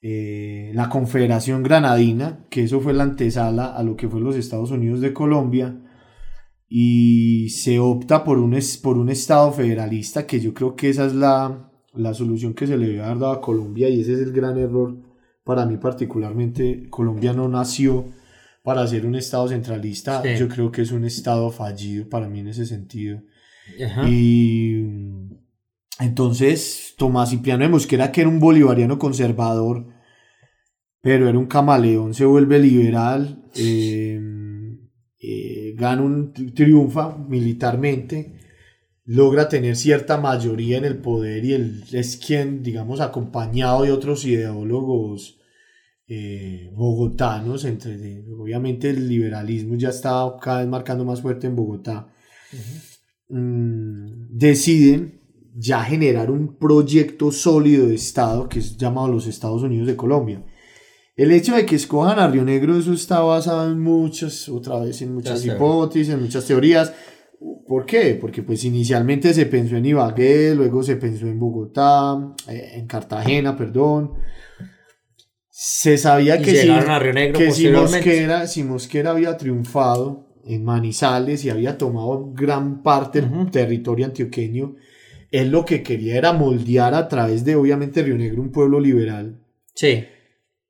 eh, 0.06 0.70
la 0.74 0.90
Confederación 0.90 1.62
Granadina, 1.62 2.44
que 2.50 2.64
eso 2.64 2.78
fue 2.78 2.92
la 2.92 3.04
antesala 3.04 3.74
a 3.74 3.82
lo 3.82 3.96
que 3.96 4.06
fue 4.06 4.20
los 4.20 4.36
Estados 4.36 4.70
Unidos 4.70 5.00
de 5.00 5.14
Colombia, 5.14 5.80
y 6.68 7.48
se 7.48 7.78
opta 7.78 8.22
por 8.22 8.36
un, 8.36 8.54
por 8.82 8.98
un 8.98 9.08
Estado 9.08 9.50
federalista, 9.50 10.26
que 10.26 10.40
yo 10.40 10.52
creo 10.52 10.76
que 10.76 10.90
esa 10.90 11.06
es 11.06 11.14
la, 11.14 11.72
la 11.94 12.12
solución 12.12 12.52
que 12.52 12.66
se 12.66 12.76
le 12.76 12.88
debe 12.88 13.02
haber 13.02 13.18
dado 13.18 13.32
a 13.32 13.40
Colombia 13.40 13.88
y 13.88 14.02
ese 14.02 14.12
es 14.12 14.18
el 14.18 14.32
gran 14.32 14.58
error 14.58 14.94
para 15.42 15.64
mí 15.64 15.78
particularmente, 15.78 16.86
Colombia 16.90 17.32
no 17.32 17.48
nació 17.48 18.10
para 18.62 18.86
ser 18.86 19.06
un 19.06 19.14
Estado 19.14 19.48
centralista. 19.48 20.22
Yo 20.36 20.48
creo 20.48 20.70
que 20.70 20.82
es 20.82 20.92
un 20.92 21.06
Estado 21.06 21.50
fallido 21.50 22.10
para 22.10 22.28
mí 22.28 22.40
en 22.40 22.48
ese 22.48 22.66
sentido. 22.66 23.22
Y 24.06 24.82
entonces 25.98 26.94
Tomás 26.98 27.30
Cipriano 27.30 27.64
de 27.64 27.70
Mosquera, 27.70 28.12
que 28.12 28.20
era 28.20 28.28
un 28.28 28.38
bolivariano 28.38 28.98
conservador, 28.98 29.93
pero 31.04 31.28
era 31.28 31.38
un 31.38 31.46
camaleón, 31.46 32.14
se 32.14 32.24
vuelve 32.24 32.58
liberal, 32.58 33.44
eh, 33.54 34.18
eh, 35.20 35.74
gana 35.76 36.00
un 36.00 36.32
triunfa 36.32 37.18
militarmente 37.18 38.40
logra 39.04 39.50
tener 39.50 39.76
cierta 39.76 40.16
mayoría 40.16 40.78
en 40.78 40.86
el 40.86 40.96
poder 40.96 41.44
y 41.44 41.52
él 41.52 41.84
es 41.92 42.16
quien, 42.16 42.62
digamos, 42.62 43.02
acompañado 43.02 43.82
de 43.82 43.92
otros 43.92 44.24
ideólogos 44.24 45.38
eh, 46.08 46.70
bogotanos, 46.74 47.66
entre, 47.66 48.24
obviamente 48.30 48.88
el 48.88 49.06
liberalismo 49.06 49.74
ya 49.74 49.90
está 49.90 50.34
cada 50.40 50.60
vez 50.60 50.68
marcando 50.68 51.04
más 51.04 51.20
fuerte 51.20 51.46
en 51.46 51.56
Bogotá, 51.56 52.08
mm, 53.28 54.28
deciden 54.30 55.20
ya 55.54 55.84
generar 55.84 56.30
un 56.30 56.56
proyecto 56.56 57.30
sólido 57.30 57.88
de 57.88 57.94
Estado 57.94 58.48
que 58.48 58.60
es 58.60 58.78
llamado 58.78 59.08
los 59.08 59.26
Estados 59.26 59.62
Unidos 59.62 59.86
de 59.86 59.96
Colombia. 59.96 60.42
El 61.16 61.30
hecho 61.30 61.54
de 61.54 61.64
que 61.64 61.76
escojan 61.76 62.18
a 62.18 62.26
Río 62.26 62.44
Negro, 62.44 62.76
eso 62.76 62.92
está 62.92 63.20
basado 63.20 63.70
en 63.70 63.78
muchas, 63.80 64.48
otra 64.48 64.80
vez 64.80 65.00
en 65.00 65.14
muchas 65.14 65.44
hipótesis, 65.44 66.12
en 66.12 66.22
muchas 66.22 66.44
teorías. 66.44 66.92
¿Por 67.68 67.86
qué? 67.86 68.18
Porque 68.20 68.42
pues 68.42 68.64
inicialmente 68.64 69.32
se 69.32 69.46
pensó 69.46 69.76
en 69.76 69.86
Ibagué, 69.86 70.54
luego 70.54 70.82
se 70.82 70.96
pensó 70.96 71.26
en 71.26 71.38
Bogotá, 71.38 72.34
eh, 72.48 72.72
en 72.74 72.86
Cartagena, 72.86 73.56
perdón. 73.56 74.14
Se 75.50 75.96
sabía 75.98 76.38
que, 76.38 76.50
si, 76.56 76.68
que 77.32 77.52
si, 77.52 77.68
Mosquera, 77.68 78.46
si, 78.48 78.64
Mosquera, 78.64 79.12
había 79.12 79.36
triunfado 79.36 80.26
en 80.44 80.64
Manizales 80.64 81.44
y 81.44 81.50
había 81.50 81.78
tomado 81.78 82.32
gran 82.32 82.82
parte 82.82 83.20
del 83.20 83.50
territorio 83.52 84.06
antioqueño, 84.06 84.74
él 85.30 85.50
lo 85.50 85.64
que 85.64 85.82
quería 85.84 86.16
era 86.16 86.32
moldear 86.32 86.94
a 86.94 87.06
través 87.06 87.44
de 87.44 87.54
obviamente 87.54 88.02
Río 88.02 88.16
Negro 88.16 88.42
un 88.42 88.50
pueblo 88.50 88.80
liberal. 88.80 89.40
Sí. 89.74 90.04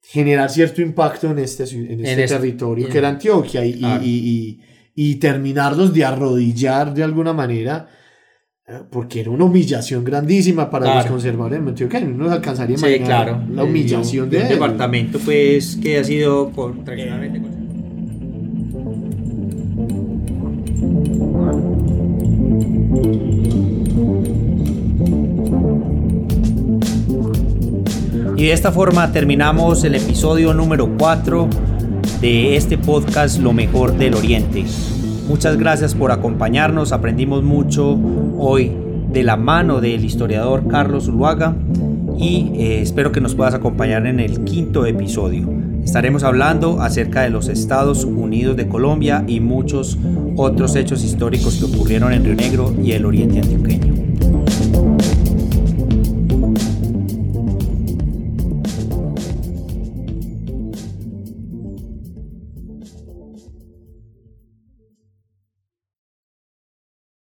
Generar 0.07 0.51
cierto 0.51 0.83
impacto 0.83 1.31
en 1.31 1.39
este, 1.39 1.65
en 1.65 2.05
este 2.05 2.27
territorio 2.27 2.89
que 2.89 2.99
era 2.99 3.09
Antioquia 3.09 3.65
y, 3.65 3.81
y 4.03 4.61
y 4.95 5.17
terminarlos 5.17 5.93
de 5.93 6.05
arrodillar 6.05 6.95
de 6.95 7.03
alguna 7.03 7.33
manera, 7.33 7.89
eh, 8.67 8.81
porque 8.91 9.21
era 9.21 9.31
una 9.31 9.45
humillación 9.45 10.05
grandísima 10.05 10.71
para 10.71 10.95
los 10.97 11.07
conservadores 11.07 11.61
que 11.89 12.01
no 12.01 12.25
nos 12.25 12.33
alcanzaría 12.33 12.79
sí, 12.79 13.01
claro. 13.01 13.43
la 13.51 13.65
humillación 13.65 14.31
de, 14.31 14.43
un 14.43 14.49
departamento 14.49 15.19
pues 15.19 15.77
que 15.77 15.99
ha 15.99 16.05
sido 16.05 16.51
tradicionalmente 16.85 17.43
Y 28.45 28.49
de 28.49 28.53
esta 28.53 28.73
forma 28.73 29.11
terminamos 29.11 29.85
el 29.85 29.95
episodio 29.95 30.53
número 30.53 30.99
4 30.99 31.49
de 32.21 32.57
este 32.57 32.77
podcast 32.77 33.39
Lo 33.39 33.55
mejor 33.55 33.97
del 33.97 34.13
Oriente. 34.13 34.67
Muchas 35.27 35.57
gracias 35.57 35.95
por 35.95 36.13
acompañarnos, 36.13 36.93
aprendimos 36.93 37.43
mucho 37.43 37.99
hoy 38.37 38.71
de 39.11 39.23
la 39.23 39.39
mano 39.39 39.81
del 39.81 40.05
historiador 40.05 40.69
Carlos 40.69 41.09
Uluaga 41.09 41.57
y 42.19 42.53
eh, 42.57 42.83
espero 42.83 43.13
que 43.13 43.23
nos 43.23 43.35
puedas 43.35 43.55
acompañar 43.55 44.07
en 44.07 44.21
el 44.21 44.45
quinto 44.45 44.85
episodio. 44.85 45.49
Estaremos 45.83 46.23
hablando 46.23 46.83
acerca 46.83 47.23
de 47.23 47.31
los 47.31 47.49
Estados 47.49 48.05
Unidos 48.05 48.59
de 48.59 48.69
Colombia 48.69 49.25
y 49.27 49.41
muchos 49.41 49.97
otros 50.37 50.77
hechos 50.77 51.03
históricos 51.03 51.57
que 51.57 51.65
ocurrieron 51.65 52.13
en 52.13 52.23
Río 52.23 52.35
Negro 52.35 52.75
y 52.85 52.93
el 52.93 53.07
Oriente 53.07 53.41
Antioqueño. 53.41 53.94